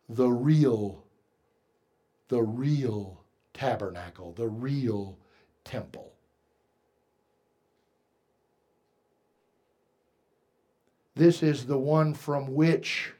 [0.09, 1.05] the real,
[2.27, 3.21] the real
[3.53, 5.17] tabernacle, the real
[5.63, 6.11] temple.
[11.15, 13.13] This is the one from which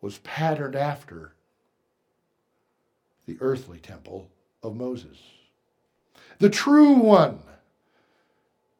[0.00, 1.34] was patterned after
[3.26, 4.28] the earthly temple
[4.62, 5.18] of Moses.
[6.38, 7.40] The true one,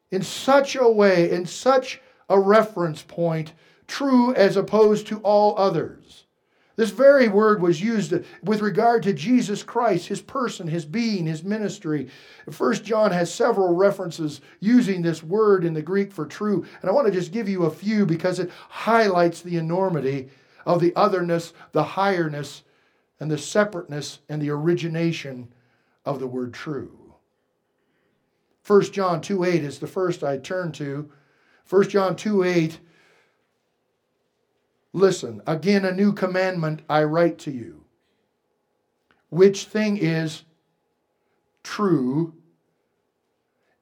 [0.09, 2.01] in such a way, in such
[2.31, 3.53] a reference point,
[3.87, 6.25] true as opposed to all others.
[6.77, 11.43] This very word was used with regard to Jesus Christ, his person, his being, his
[11.43, 12.07] ministry.
[12.49, 16.93] First John has several references using this word in the Greek for true, and I
[16.93, 20.29] want to just give you a few because it highlights the enormity
[20.65, 22.63] of the otherness, the higherness,
[23.19, 25.49] and the separateness and the origination
[26.05, 26.97] of the word true.
[28.65, 31.11] 1 John 2 8 is the first I turn to.
[31.69, 32.79] 1 John 2 8.
[34.93, 37.81] Listen, again, a new commandment I write to you
[39.31, 40.43] which thing is
[41.63, 42.33] true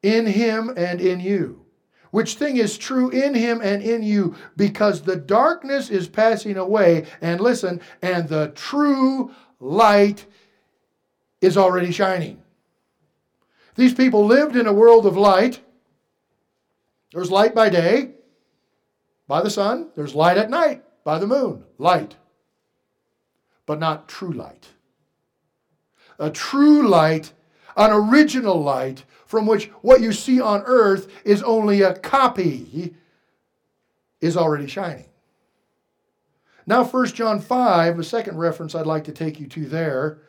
[0.02, 1.66] in him and in you.
[2.12, 7.06] Which thing is true in him and in you, because the darkness is passing away,
[7.22, 10.26] and listen, and the true light
[11.42, 12.42] is already shining.
[13.76, 15.62] These people lived in a world of light.
[17.14, 18.12] There's light by day,
[19.28, 19.90] by the sun.
[19.96, 21.64] There's light at night, by the moon.
[21.78, 22.16] Light.
[23.66, 24.68] But not true light.
[26.20, 27.34] A true light,
[27.78, 32.96] an original light, from which what you see on earth is only a copy,
[34.22, 35.06] is already shining.
[36.66, 40.20] Now, 1 John 5, the second reference I'd like to take you to there.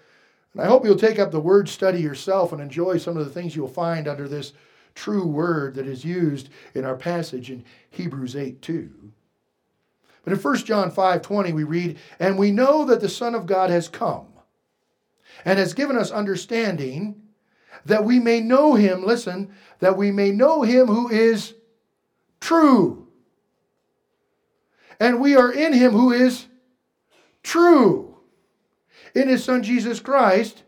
[0.53, 3.31] And I hope you'll take up the word study yourself and enjoy some of the
[3.31, 4.55] things you'll find under this
[5.01, 9.12] true word that is used in our passage in Hebrews 8 2.
[10.22, 13.46] But in 1 John 5 20, we read, And we know that the Son of
[13.46, 14.26] God has come
[15.44, 17.22] and has given us understanding
[17.86, 21.55] that we may know him, listen, that we may know him who is
[22.38, 23.09] true.
[24.98, 26.44] And we are in him who is
[27.42, 28.18] true.
[29.14, 30.62] In his Son Jesus Christ,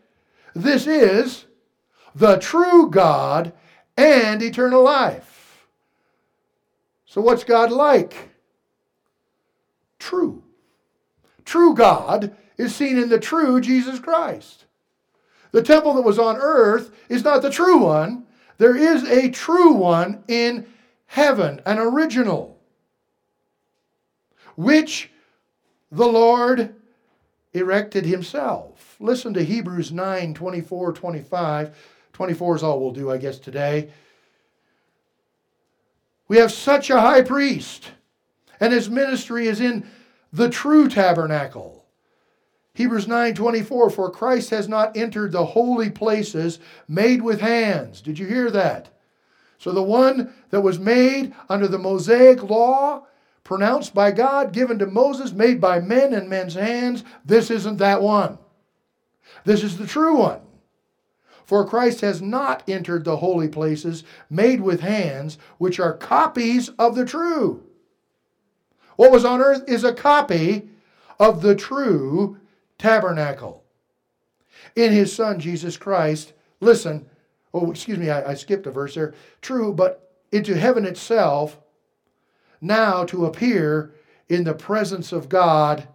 [0.55, 1.45] this is
[2.15, 3.53] the true God
[3.97, 5.67] and eternal life.
[7.05, 8.31] So, what's God like?
[9.99, 10.43] True.
[11.45, 14.65] True God is seen in the true Jesus Christ.
[15.51, 18.25] The temple that was on earth is not the true one.
[18.59, 20.67] There is a true one in
[21.07, 22.59] heaven, an original,
[24.57, 25.11] which
[25.91, 26.75] the Lord
[27.53, 28.97] erected himself.
[28.99, 31.77] Listen to Hebrews 9 24, 25.
[32.13, 33.91] 24 is all we'll do, I guess, today.
[36.29, 37.91] We have such a high priest,
[38.61, 39.87] and his ministry is in
[40.33, 41.85] the true tabernacle.
[42.75, 46.59] Hebrews 9:24 for Christ has not entered the holy places
[46.89, 48.01] made with hands.
[48.01, 48.89] Did you hear that?
[49.59, 53.07] So the one that was made under the Mosaic law
[53.45, 58.01] pronounced by God given to Moses made by men and men's hands, this isn't that
[58.01, 58.39] one.
[59.45, 60.41] This is the true one.
[61.45, 66.95] For Christ has not entered the holy places made with hands, which are copies of
[66.95, 67.65] the true.
[68.97, 70.69] What was on earth is a copy
[71.19, 72.39] of the true
[72.79, 73.65] tabernacle.
[74.77, 77.07] In his Son, Jesus Christ, listen,
[77.53, 79.15] oh, excuse me, I, I skipped a verse there.
[79.41, 81.59] True, but into heaven itself,
[82.61, 83.95] now to appear
[84.29, 85.89] in the presence of God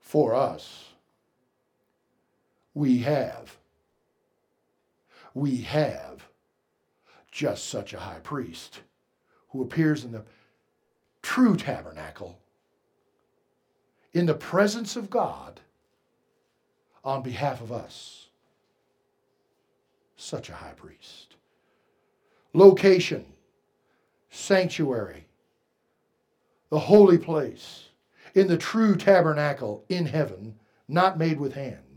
[0.00, 0.89] for us
[2.74, 3.56] we have.
[5.34, 6.28] We have
[7.30, 8.80] just such a high priest
[9.50, 10.24] who appears in the
[11.22, 12.38] true tabernacle
[14.12, 15.60] in the presence of God
[17.04, 18.28] on behalf of us.
[20.16, 21.36] Such a high priest.
[22.52, 23.24] Location,
[24.30, 25.26] sanctuary,
[26.68, 27.88] the holy place,
[28.34, 30.56] in the true tabernacle in heaven,
[30.88, 31.89] not made with hands.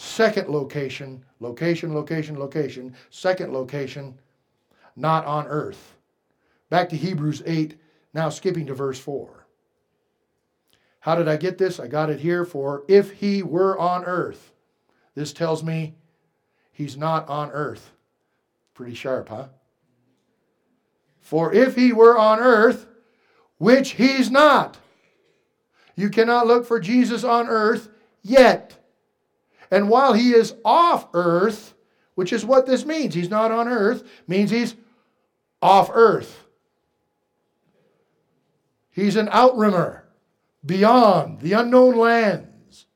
[0.00, 2.94] Second location, location, location, location.
[3.10, 4.18] Second location,
[4.96, 5.94] not on earth.
[6.70, 7.78] Back to Hebrews 8,
[8.14, 9.46] now skipping to verse 4.
[11.00, 11.78] How did I get this?
[11.78, 14.52] I got it here for if he were on earth.
[15.14, 15.96] This tells me
[16.72, 17.90] he's not on earth.
[18.72, 19.48] Pretty sharp, huh?
[21.20, 22.86] For if he were on earth,
[23.58, 24.78] which he's not,
[25.94, 27.90] you cannot look for Jesus on earth
[28.22, 28.79] yet.
[29.70, 31.74] And while he is off earth,
[32.14, 34.74] which is what this means, he's not on earth, means he's
[35.62, 36.44] off earth.
[38.90, 40.02] He's an outrimmer
[40.64, 42.86] beyond the unknown lands.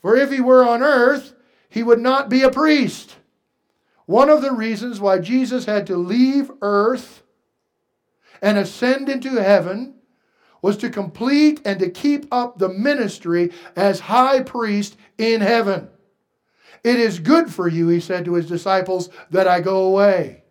[0.00, 1.34] For if he were on earth,
[1.68, 3.16] he would not be a priest.
[4.06, 7.22] One of the reasons why Jesus had to leave earth
[8.42, 9.94] and ascend into heaven
[10.60, 15.88] was to complete and to keep up the ministry as high priest in heaven.
[16.82, 20.44] It is good for you, he said to his disciples, that I go away.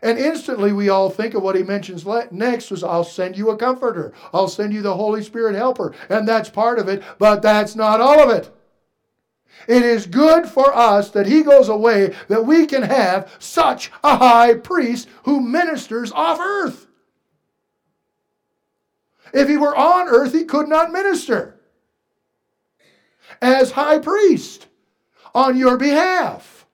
[0.00, 3.56] And instantly we all think of what he mentions next was I'll send you a
[3.56, 4.12] comforter.
[4.34, 5.94] I'll send you the Holy Spirit helper.
[6.10, 8.54] And that's part of it, but that's not all of it.
[9.66, 14.18] It is good for us that he goes away that we can have such a
[14.18, 16.86] high priest who ministers off earth.
[19.32, 21.53] If he were on earth, he could not minister
[23.40, 24.66] as high priest
[25.34, 26.66] on your behalf.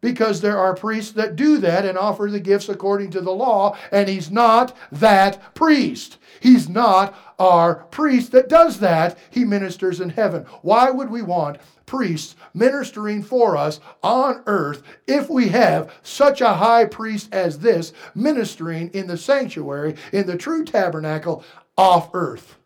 [0.00, 3.76] because there are priests that do that and offer the gifts according to the law,
[3.90, 6.18] and he's not that priest.
[6.40, 9.18] He's not our priest that does that.
[9.30, 10.46] He ministers in heaven.
[10.62, 16.54] Why would we want priests ministering for us on earth if we have such a
[16.54, 21.42] high priest as this ministering in the sanctuary, in the true tabernacle
[21.76, 22.56] off earth?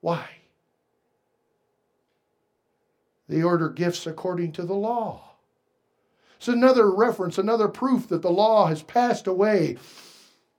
[0.00, 0.24] Why?
[3.28, 5.32] They order gifts according to the law.
[6.36, 9.76] It's another reference, another proof that the law has passed away,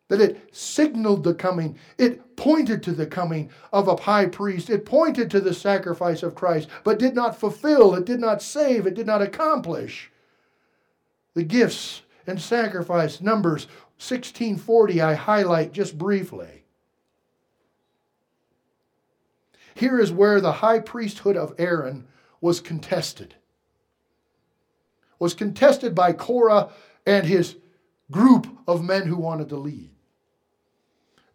[0.07, 4.85] that it signaled the coming, it pointed to the coming of a high priest, it
[4.85, 8.93] pointed to the sacrifice of Christ, but did not fulfill, it did not save, it
[8.93, 10.09] did not accomplish.
[11.33, 13.65] The gifts and sacrifice, Numbers
[13.97, 16.63] 1640, I highlight just briefly.
[19.75, 22.07] Here is where the high priesthood of Aaron
[22.43, 23.33] was contested
[25.23, 26.69] was contested by Korah
[27.07, 27.55] and his
[28.11, 29.89] group of men who wanted to lead.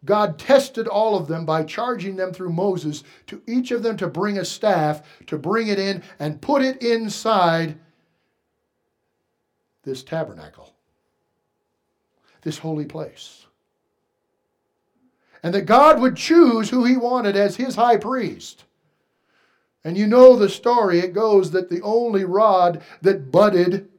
[0.05, 4.07] God tested all of them by charging them through Moses to each of them to
[4.07, 7.79] bring a staff, to bring it in and put it inside
[9.81, 10.75] this tabernacle,
[12.43, 13.47] this holy place.
[15.41, 18.65] And that God would choose who he wanted as his high priest.
[19.83, 20.99] And you know the story.
[20.99, 23.89] It goes that the only rod that budded,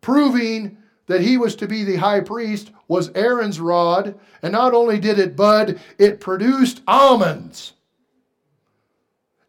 [0.00, 4.18] proving that he was to be the high priest, was Aaron's rod.
[4.42, 7.72] And not only did it bud, it produced almonds.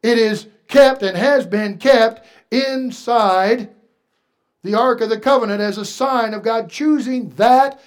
[0.02, 3.70] It is kept and has been kept inside
[4.64, 7.80] the Ark of the Covenant as a sign of God choosing that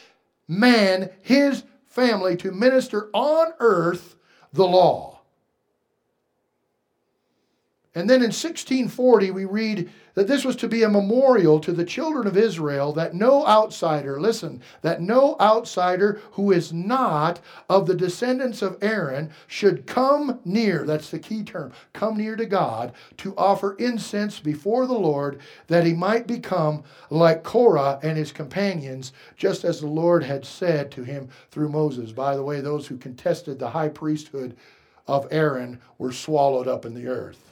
[0.46, 4.14] man, his family, to minister on earth
[4.52, 5.17] the law.
[7.94, 11.84] And then in 1640, we read that this was to be a memorial to the
[11.84, 17.94] children of Israel that no outsider, listen, that no outsider who is not of the
[17.94, 23.34] descendants of Aaron should come near, that's the key term, come near to God to
[23.36, 29.64] offer incense before the Lord, that he might become like Korah and his companions, just
[29.64, 32.12] as the Lord had said to him through Moses.
[32.12, 34.56] By the way, those who contested the high priesthood
[35.06, 37.47] of Aaron were swallowed up in the earth.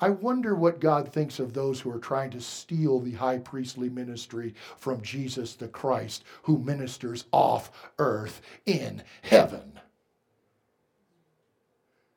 [0.00, 3.88] I wonder what God thinks of those who are trying to steal the high priestly
[3.88, 9.80] ministry from Jesus the Christ, who ministers off earth in heaven.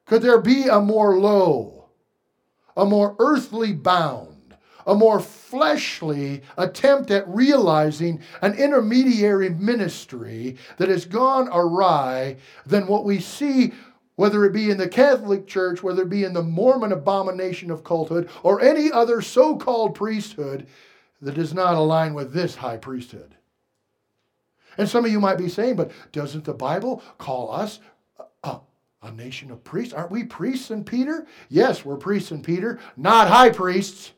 [0.05, 1.89] Could there be a more low,
[2.75, 4.55] a more earthly bound,
[4.85, 13.03] a more fleshly attempt at realizing an intermediary ministry that has gone awry than what
[13.03, 13.73] we see
[14.17, 17.83] whether it be in the Catholic Church, whether it be in the Mormon abomination of
[17.83, 20.67] culthood, or any other so called priesthood
[21.21, 23.35] that does not align with this high priesthood.
[24.77, 27.79] And some of you might be saying, but doesn't the Bible call us
[28.43, 28.59] a,
[29.03, 29.93] a nation of priests?
[29.93, 31.27] Aren't we priests in Peter?
[31.47, 34.13] Yes, we're priests in Peter, not high priests.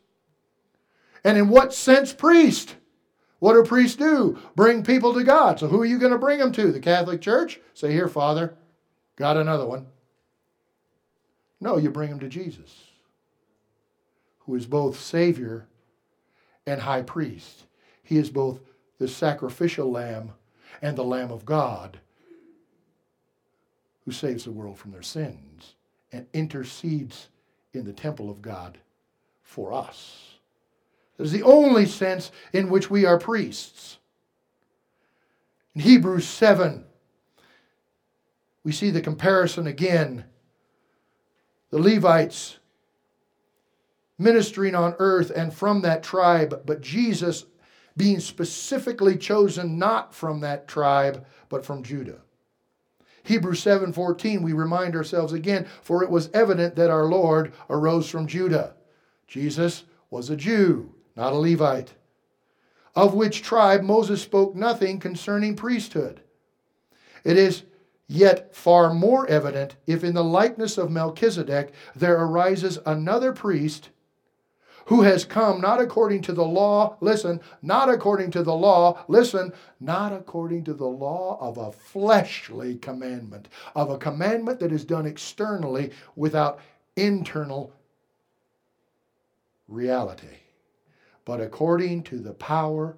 [1.25, 2.77] And in what sense priest?
[3.39, 4.39] What do priests do?
[4.55, 5.59] Bring people to God.
[5.59, 6.71] So who are you going to bring them to?
[6.71, 7.59] The Catholic Church?
[7.73, 8.55] Say, here, Father,
[9.19, 9.85] Got another one?
[11.59, 12.73] No, you bring him to Jesus,
[14.39, 15.67] who is both Savior
[16.65, 17.65] and High Priest.
[18.01, 18.61] He is both
[18.97, 20.31] the sacrificial Lamb
[20.81, 21.99] and the Lamb of God
[24.05, 25.75] who saves the world from their sins
[26.13, 27.27] and intercedes
[27.73, 28.77] in the temple of God
[29.43, 30.35] for us.
[31.17, 33.97] That is the only sense in which we are priests.
[35.75, 36.85] In Hebrews 7,
[38.63, 40.25] we see the comparison again.
[41.71, 42.59] The Levites
[44.17, 47.45] ministering on earth and from that tribe, but Jesus
[47.95, 52.21] being specifically chosen not from that tribe, but from Judah.
[53.23, 58.27] Hebrews 7:14 we remind ourselves again for it was evident that our Lord arose from
[58.27, 58.75] Judah.
[59.27, 61.93] Jesus was a Jew, not a Levite.
[62.95, 66.21] Of which tribe Moses spoke nothing concerning priesthood.
[67.23, 67.63] It is
[68.11, 73.89] Yet far more evident if in the likeness of Melchizedek there arises another priest
[74.87, 79.53] who has come not according to the law, listen, not according to the law, listen,
[79.79, 85.05] not according to the law of a fleshly commandment, of a commandment that is done
[85.05, 86.59] externally without
[86.95, 87.71] internal
[89.67, 90.39] reality,
[91.25, 92.97] but according to the power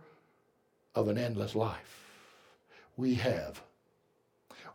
[0.96, 2.06] of an endless life.
[2.96, 3.62] We have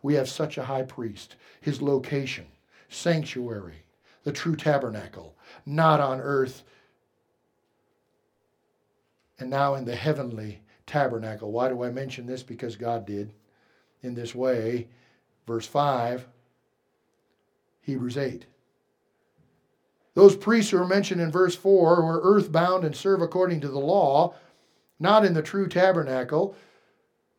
[0.01, 1.35] we have such a high priest.
[1.61, 2.45] His location,
[2.89, 3.83] sanctuary,
[4.23, 5.35] the true tabernacle,
[5.65, 6.63] not on earth
[9.39, 11.51] and now in the heavenly tabernacle.
[11.51, 12.43] Why do I mention this?
[12.43, 13.31] Because God did
[14.01, 14.87] in this way.
[15.45, 16.27] Verse 5,
[17.81, 18.45] Hebrews 8.
[20.13, 23.79] Those priests who are mentioned in verse 4 were earthbound and serve according to the
[23.79, 24.33] law,
[24.99, 26.55] not in the true tabernacle.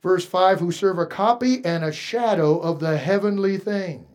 [0.03, 4.09] Verse 5 who serve a copy and a shadow of the heavenly things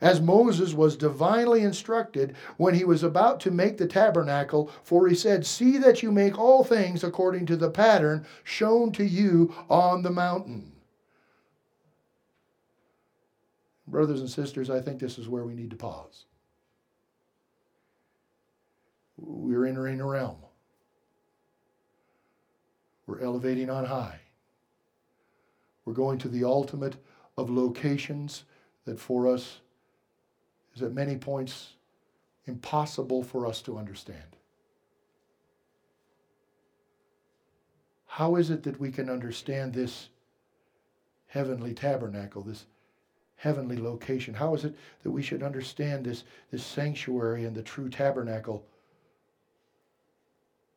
[0.00, 5.14] as Moses was divinely instructed when he was about to make the tabernacle, for he
[5.14, 10.02] said, See that you make all things according to the pattern shown to you on
[10.02, 10.72] the mountain.
[13.86, 16.24] Brothers and sisters, I think this is where we need to pause.
[19.16, 20.36] We're entering a realm.
[23.06, 24.20] We're elevating on high.
[25.86, 26.96] We're going to the ultimate
[27.38, 28.44] of locations
[28.84, 29.60] that for us
[30.74, 31.70] is at many points
[32.44, 34.36] impossible for us to understand.
[38.06, 40.08] How is it that we can understand this
[41.28, 42.66] heavenly tabernacle, this
[43.36, 44.34] heavenly location?
[44.34, 48.64] How is it that we should understand this, this sanctuary and the true tabernacle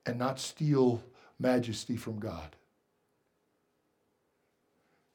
[0.06, 1.02] and not steal
[1.40, 2.56] majesty from God?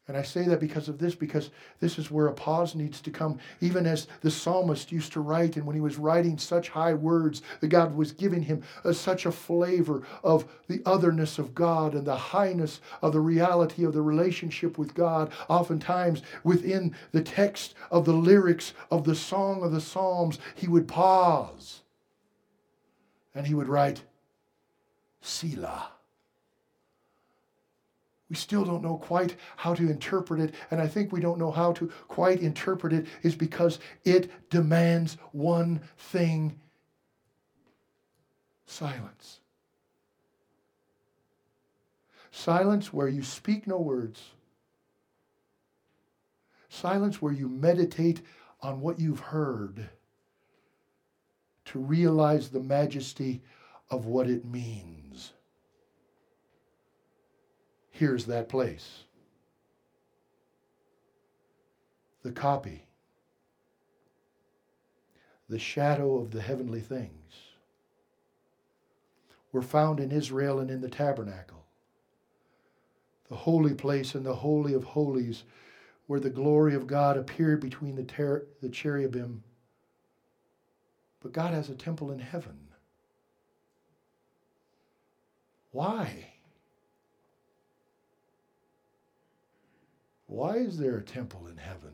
[0.07, 1.49] And I say that because of this, because
[1.81, 5.57] this is where a pause needs to come, even as the psalmist used to write.
[5.57, 9.25] And when he was writing such high words, that God was giving him a, such
[9.25, 14.03] a flavor of the otherness of God and the highness of the reality of the
[14.03, 15.33] relationship with God.
[15.49, 20.87] Oftentimes, within the text of the lyrics of the Song of the Psalms, he would
[20.87, 21.81] pause
[23.35, 24.03] and he would write,
[25.23, 25.94] Selah.
[28.31, 31.51] We still don't know quite how to interpret it, and I think we don't know
[31.51, 36.59] how to quite interpret it is because it demands one thing
[38.67, 39.41] silence.
[42.31, 44.23] Silence where you speak no words.
[46.69, 48.23] Silence where you meditate
[48.63, 49.91] on what you've heard
[51.67, 53.43] to realize the majesty
[53.91, 55.34] of what it means
[57.95, 59.05] here's that place.
[62.25, 62.87] The copy,
[65.49, 67.33] the shadow of the heavenly things,
[69.53, 71.65] were found in Israel and in the tabernacle.
[73.29, 75.45] The holy place and the holy of holies,
[76.09, 79.45] where the glory of God appeared between the, ter- the cherubim.
[81.21, 82.59] But God has a temple in heaven.
[85.71, 86.34] Why?
[90.35, 91.93] Why is there a temple in heaven?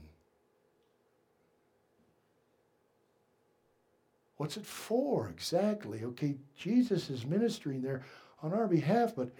[4.38, 6.04] What's it for exactly?
[6.04, 8.02] Okay, Jesus is ministering there
[8.42, 9.30] on our behalf, but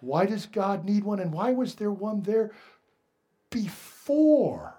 [0.00, 1.20] why does God need one?
[1.20, 2.50] And why was there one there
[3.50, 4.74] before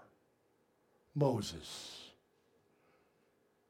[1.15, 2.01] Moses?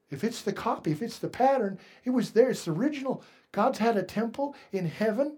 [0.09, 2.49] If it's the copy, if it's the pattern, it was there.
[2.49, 3.21] It's the original.
[3.51, 5.37] God's had a temple in heaven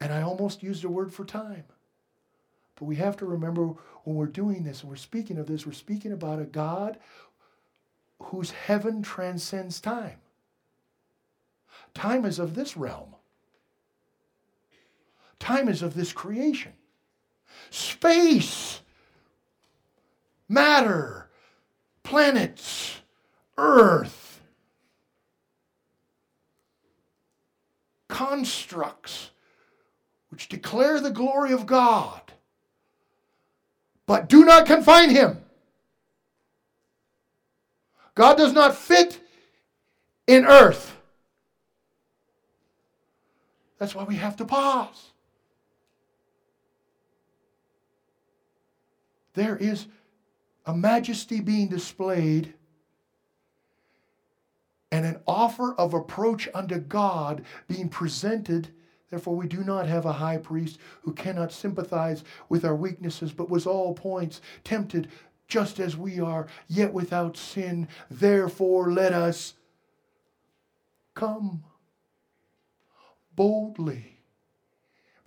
[0.00, 1.64] and I almost used a word for time.
[2.76, 3.74] But we have to remember
[4.04, 6.98] when we're doing this and we're speaking of this, we're speaking about a God
[8.20, 10.18] whose heaven transcends time.
[11.94, 13.16] Time is of this realm,
[15.40, 16.72] time is of this creation.
[17.70, 18.80] Space,
[20.48, 21.28] matter,
[22.04, 23.00] planets,
[23.56, 24.40] earth,
[28.08, 29.30] constructs
[30.38, 32.20] which declare the glory of God,
[34.06, 35.36] but do not confine him.
[38.14, 39.20] God does not fit
[40.28, 40.96] in earth.
[43.78, 45.10] That's why we have to pause.
[49.34, 49.86] There is
[50.66, 52.54] a majesty being displayed
[54.92, 58.68] and an offer of approach unto God being presented
[59.10, 63.48] Therefore, we do not have a high priest who cannot sympathize with our weaknesses, but
[63.48, 65.08] was all points tempted
[65.46, 67.88] just as we are, yet without sin.
[68.10, 69.54] Therefore, let us
[71.14, 71.64] come
[73.34, 74.17] boldly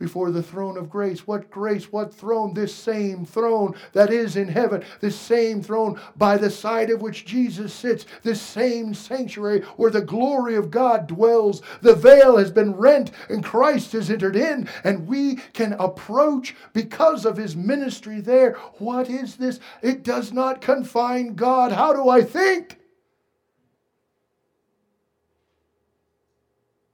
[0.02, 1.28] before the throne of grace.
[1.28, 2.56] What grace, what throne?
[2.56, 7.24] This same throne that is in heaven, this same throne by the side of which
[7.24, 11.62] Jesus sits, this same sanctuary where the glory of God dwells.
[11.82, 17.24] The veil has been rent and Christ has entered in, and we can approach because
[17.24, 18.54] of his ministry there.
[18.80, 19.60] What is this?
[19.84, 21.72] It does not confine God.
[21.72, 22.80] How do I think?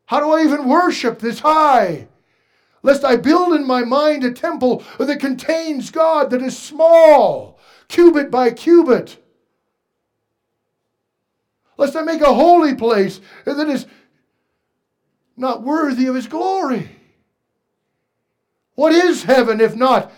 [0.07, 2.09] How do I even worship this high?
[2.87, 7.59] Lest I build in my mind a temple that contains God that is small,
[7.89, 9.21] cubit by cubit.
[11.75, 13.87] Lest I make a holy place that is
[15.35, 16.89] not worthy of his glory.
[18.75, 20.13] What is heaven if not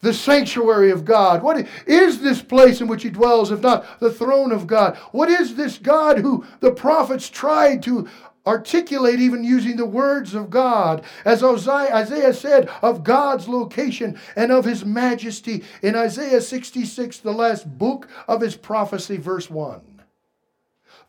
[0.00, 1.42] the sanctuary of God?
[1.42, 4.96] What is this place in which he dwells if not the throne of God?
[5.12, 8.08] What is this God who the prophets tried to
[8.46, 11.04] articulate even using the words of God?
[11.24, 17.78] As Isaiah said of God's location and of his majesty in Isaiah 66, the last
[17.78, 19.80] book of his prophecy, verse 1.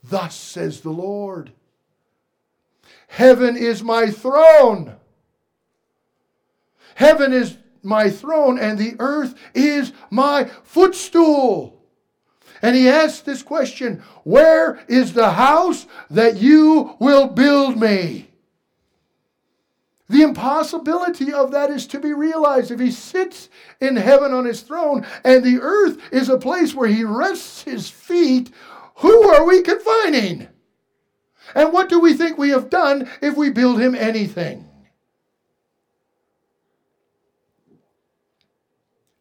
[0.04, 1.52] Thus says the Lord
[3.08, 4.96] Heaven is my throne.
[6.96, 11.77] Heaven is my throne, and the earth is my footstool.
[12.62, 18.30] And he asks this question Where is the house that you will build me?
[20.10, 22.72] The impossibility of that is to be realized.
[22.72, 23.50] If he sits
[23.82, 27.90] in heaven on his throne and the earth is a place where he rests his
[27.90, 28.52] feet,
[28.96, 30.48] who are we confining?
[31.54, 34.68] And what do we think we have done if we build him anything?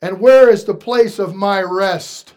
[0.00, 2.35] And where is the place of my rest?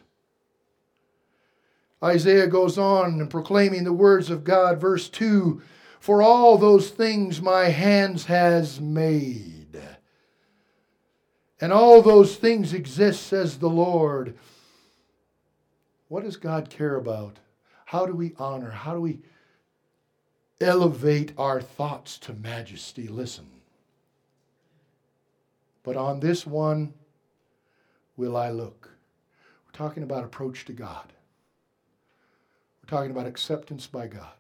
[2.04, 5.62] Isaiah goes on and proclaiming the words of God, verse 2
[6.00, 9.82] For all those things my hands has made.
[11.62, 14.38] And all those things exist, says the Lord.
[16.08, 17.38] What does God care about?
[17.86, 18.72] How do we honor?
[18.72, 19.20] How do we
[20.62, 23.08] elevate our thoughts to majesty.
[23.08, 23.46] Listen.
[25.84, 26.94] But on this one
[28.18, 28.90] will I look.
[29.66, 31.14] We're talking about approach to God.
[32.90, 34.34] Talking about acceptance by God.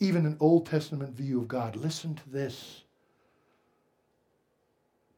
[0.00, 1.76] Even an Old Testament view of God.
[1.76, 2.82] Listen to this.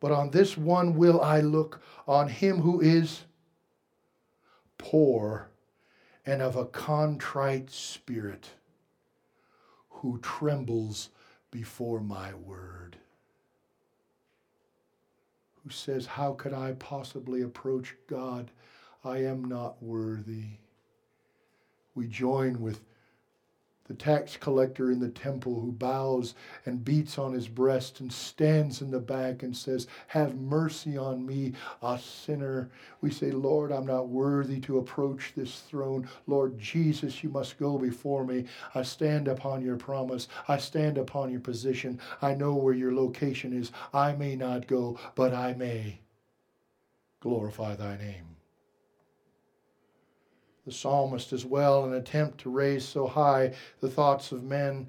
[0.00, 3.22] But on this one will I look, on him who is
[4.76, 5.48] poor
[6.26, 8.50] and of a contrite spirit
[9.88, 11.08] who trembles
[11.50, 12.98] before my word.
[15.62, 18.50] Who says, How could I possibly approach God?
[19.02, 20.58] I am not worthy.
[21.94, 22.80] We join with
[23.86, 26.34] the tax collector in the temple who bows
[26.64, 31.26] and beats on his breast and stands in the back and says, Have mercy on
[31.26, 32.70] me, a sinner.
[33.02, 36.08] We say, Lord, I'm not worthy to approach this throne.
[36.26, 38.46] Lord Jesus, you must go before me.
[38.74, 40.28] I stand upon your promise.
[40.48, 42.00] I stand upon your position.
[42.22, 43.70] I know where your location is.
[43.92, 46.00] I may not go, but I may
[47.20, 48.33] glorify thy name
[50.64, 54.88] the psalmist as well, an attempt to raise so high the thoughts of men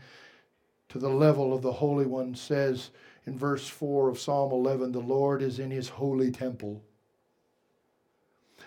[0.89, 2.91] to the level of the Holy One, says
[3.26, 6.82] in verse 4 of Psalm 11 The Lord is in his holy temple.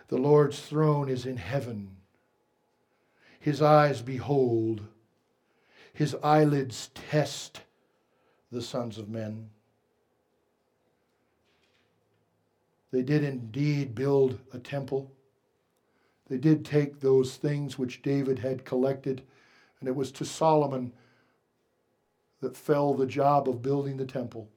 [0.09, 1.97] The Lord's throne is in heaven.
[3.41, 4.83] His eyes behold,
[5.93, 7.63] his eyelids test
[8.51, 9.51] the sons of men.
[12.91, 15.13] They did indeed build a temple.
[16.29, 19.23] They did take those things which David had collected,
[19.81, 20.93] and it was to Solomon
[22.41, 24.49] that fell the job of building the temple.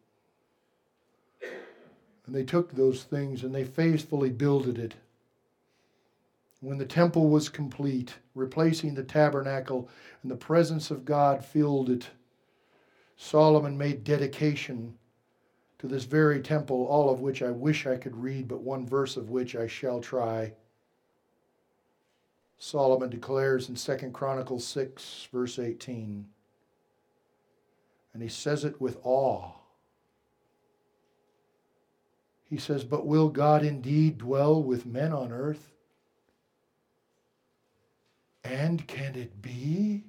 [2.26, 4.96] And they took those things and they faithfully builded it.
[6.60, 9.90] When the temple was complete, replacing the tabernacle,
[10.22, 12.10] and the presence of God filled it,
[13.18, 14.98] Solomon made dedication
[15.80, 19.18] to this very temple, all of which I wish I could read, but one verse
[19.18, 20.54] of which I shall try.
[22.64, 26.28] Solomon declares in 2 Chronicles 6, verse 18.
[28.14, 29.50] And he says it with awe.
[32.48, 35.72] He says, But will God indeed dwell with men on earth?
[38.44, 40.04] And can it be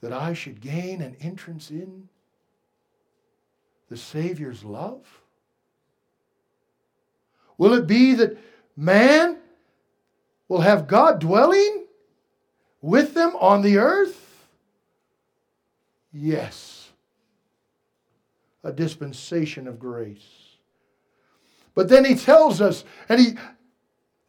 [0.00, 2.08] that I should gain an entrance in
[3.88, 5.06] the Savior's love?
[7.58, 8.36] Will it be that
[8.76, 9.36] man
[10.50, 11.86] will have God dwelling
[12.82, 14.48] with them on the earth?
[16.12, 16.90] Yes.
[18.64, 20.56] A dispensation of grace.
[21.72, 23.34] But then he tells us, and he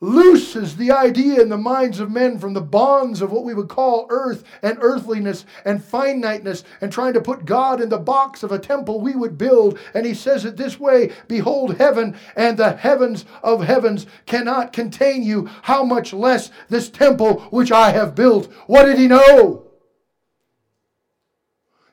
[0.01, 3.69] looses the idea in the minds of men from the bonds of what we would
[3.69, 8.51] call earth and earthliness and finiteness and trying to put God in the box of
[8.51, 9.77] a temple we would build.
[9.93, 15.21] And he says it this way Behold, heaven and the heavens of heavens cannot contain
[15.21, 15.47] you.
[15.61, 18.51] How much less this temple which I have built?
[18.65, 19.67] What did he know?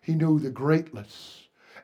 [0.00, 1.38] He knew the greatness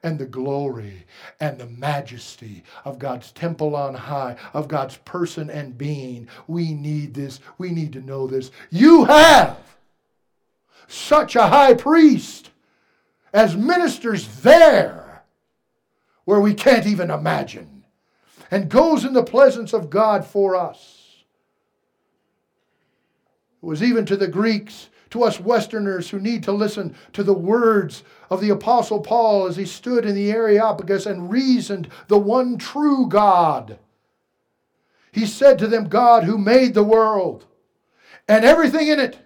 [0.05, 1.07] and the glory
[1.41, 6.29] and the majesty of God's temple on high, of God's person and being.
[6.47, 7.41] We need this.
[7.59, 8.53] We need to know this.
[8.71, 9.59] You have
[10.87, 12.51] such a high priest
[13.33, 15.25] as ministers there
[16.27, 17.85] where we can't even imagine
[18.51, 21.04] and goes in the presence of God for us.
[23.65, 27.33] It was even to the Greeks to us Westerners who need to listen to the
[27.33, 32.59] words of the Apostle Paul as he stood in the Areopagus and reasoned the one
[32.59, 33.79] true God.
[35.13, 37.47] He said to them, God who made the world
[38.29, 39.17] and everything in it,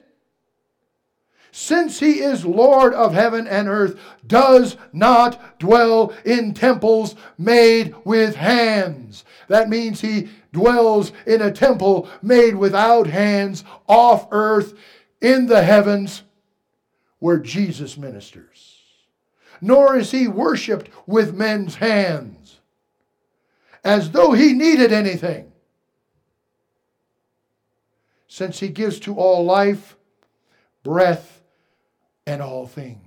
[1.50, 8.36] since he is Lord of heaven and earth, does not dwell in temples made with
[8.36, 9.24] hands.
[9.48, 14.74] That means he dwells in a temple made without hands off earth
[15.20, 16.22] in the heavens
[17.18, 18.82] where Jesus ministers.
[19.60, 22.60] Nor is he worshiped with men's hands
[23.84, 25.50] as though he needed anything.
[28.26, 29.96] Since he gives to all life,
[30.82, 31.37] breath,
[32.28, 33.00] and all things.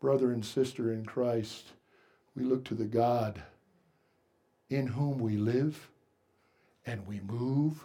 [0.00, 1.72] Brother and sister in Christ,
[2.34, 3.42] we look to the God
[4.70, 5.90] in whom we live
[6.86, 7.84] and we move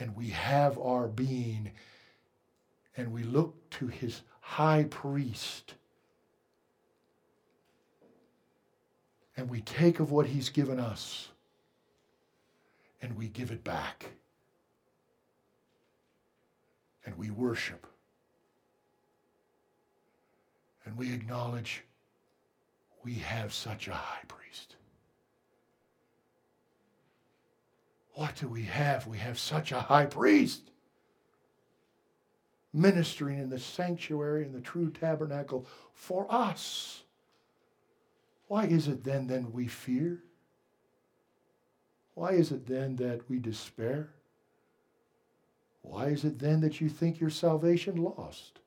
[0.00, 1.70] and we have our being,
[2.96, 5.74] and we look to his high priest,
[9.36, 11.28] and we take of what he's given us,
[13.00, 14.06] and we give it back,
[17.06, 17.86] and we worship,
[20.84, 21.84] and we acknowledge
[23.04, 24.76] we have such a high priest.
[28.14, 29.06] What do we have?
[29.06, 30.72] We have such a high priest
[32.72, 37.02] ministering in the sanctuary in the true tabernacle for us.
[38.48, 40.22] Why is it then that we fear?
[42.14, 44.10] Why is it then that we despair?
[45.82, 48.60] Why is it then that you think your salvation lost?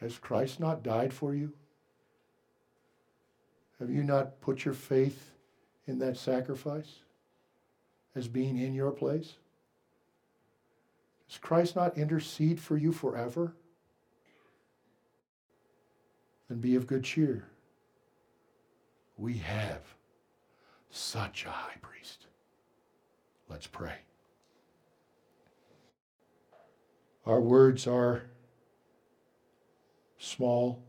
[0.00, 1.52] Has Christ not died for you?
[3.80, 5.30] Have you not put your faith
[5.86, 7.00] in that sacrifice
[8.14, 9.34] as being in your place?
[11.28, 13.54] Does Christ not intercede for you forever?
[16.48, 17.44] Then be of good cheer.
[19.16, 19.82] We have
[20.90, 22.26] such a high priest.
[23.48, 23.96] Let's pray.
[27.26, 28.22] Our words are
[30.18, 30.82] small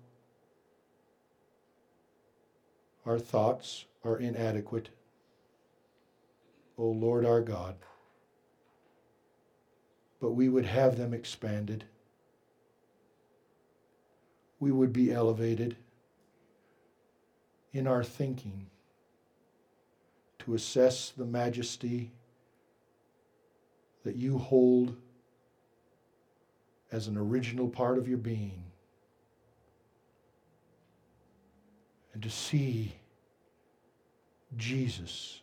[3.09, 4.89] Our thoughts are inadequate.
[6.77, 7.75] O Lord our God.
[10.21, 11.85] But we would have them expanded.
[14.59, 15.75] We would be elevated
[17.73, 18.67] in our thinking
[20.39, 22.11] to assess the majesty
[24.03, 24.95] that you hold
[26.91, 28.68] as an original part of your being.
[32.19, 32.95] And to see
[34.57, 35.39] Jesus,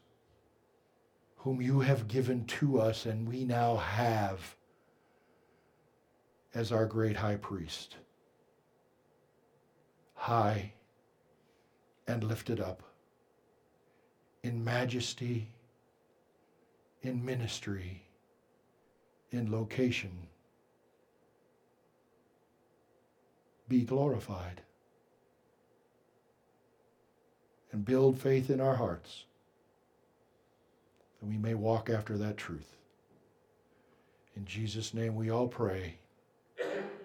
[1.36, 4.56] whom you have given to us and we now have
[6.54, 7.96] as our great high priest,
[10.16, 10.74] high
[12.06, 12.82] and lifted up
[14.42, 15.48] in majesty,
[17.00, 18.02] in ministry,
[19.30, 20.26] in location.
[23.66, 24.60] Be glorified
[27.76, 29.24] and build faith in our hearts
[31.20, 32.74] that we may walk after that truth.
[34.34, 35.96] In Jesus' name we all pray.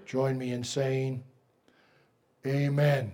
[0.06, 1.24] Join me in saying,
[2.48, 3.12] Amen.